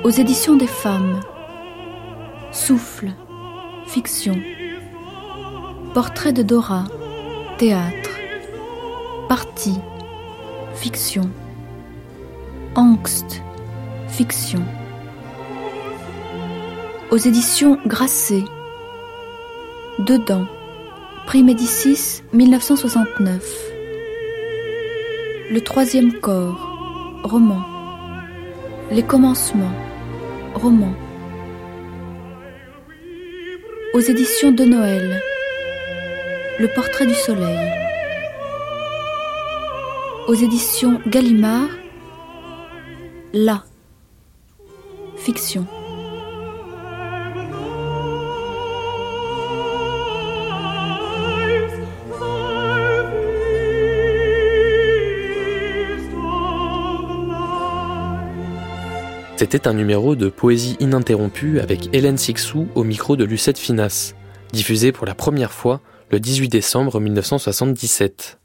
Aux 0.08 0.10
éditions 0.10 0.56
des 0.56 0.68
femmes, 0.68 1.20
Souffle, 2.54 3.12
fiction, 3.88 4.38
Portrait 5.94 6.32
de 6.32 6.44
Dora, 6.44 6.86
théâtre, 7.58 8.12
Partie, 9.28 9.78
fiction, 10.76 11.30
Angst, 12.76 13.42
fiction, 14.08 14.64
aux 17.12 17.18
éditions 17.18 17.78
Grasset, 17.86 18.46
Dedans, 20.00 20.46
Prix 21.26 21.44
Médicis 21.44 22.24
1969. 22.32 23.44
Le 25.52 25.60
troisième 25.60 26.14
corps, 26.14 26.66
roman. 27.26 27.62
Les 28.90 29.04
commencements, 29.04 29.74
roman. 30.58 30.94
Aux 33.94 34.00
éditions 34.00 34.52
de 34.52 34.66
Noël, 34.66 35.22
Le 36.60 36.68
portrait 36.74 37.06
du 37.06 37.14
soleil. 37.14 37.72
Aux 40.28 40.34
éditions 40.34 41.00
Gallimard, 41.08 41.70
La. 43.34 43.64
Fiction. 45.18 45.68
C'était 59.38 59.68
un 59.68 59.74
numéro 59.74 60.16
de 60.16 60.30
Poésie 60.30 60.78
ininterrompue 60.80 61.60
avec 61.60 61.90
Hélène 61.94 62.18
Sixou 62.18 62.68
au 62.74 62.84
micro 62.84 63.16
de 63.16 63.24
Lucette 63.24 63.60
Finas, 63.60 64.16
diffusé 64.52 64.92
pour 64.92 65.06
la 65.06 65.14
première 65.14 65.52
fois 65.52 65.80
le 66.10 66.20
18 66.20 66.50
décembre 66.50 67.00
1977. 67.00 68.37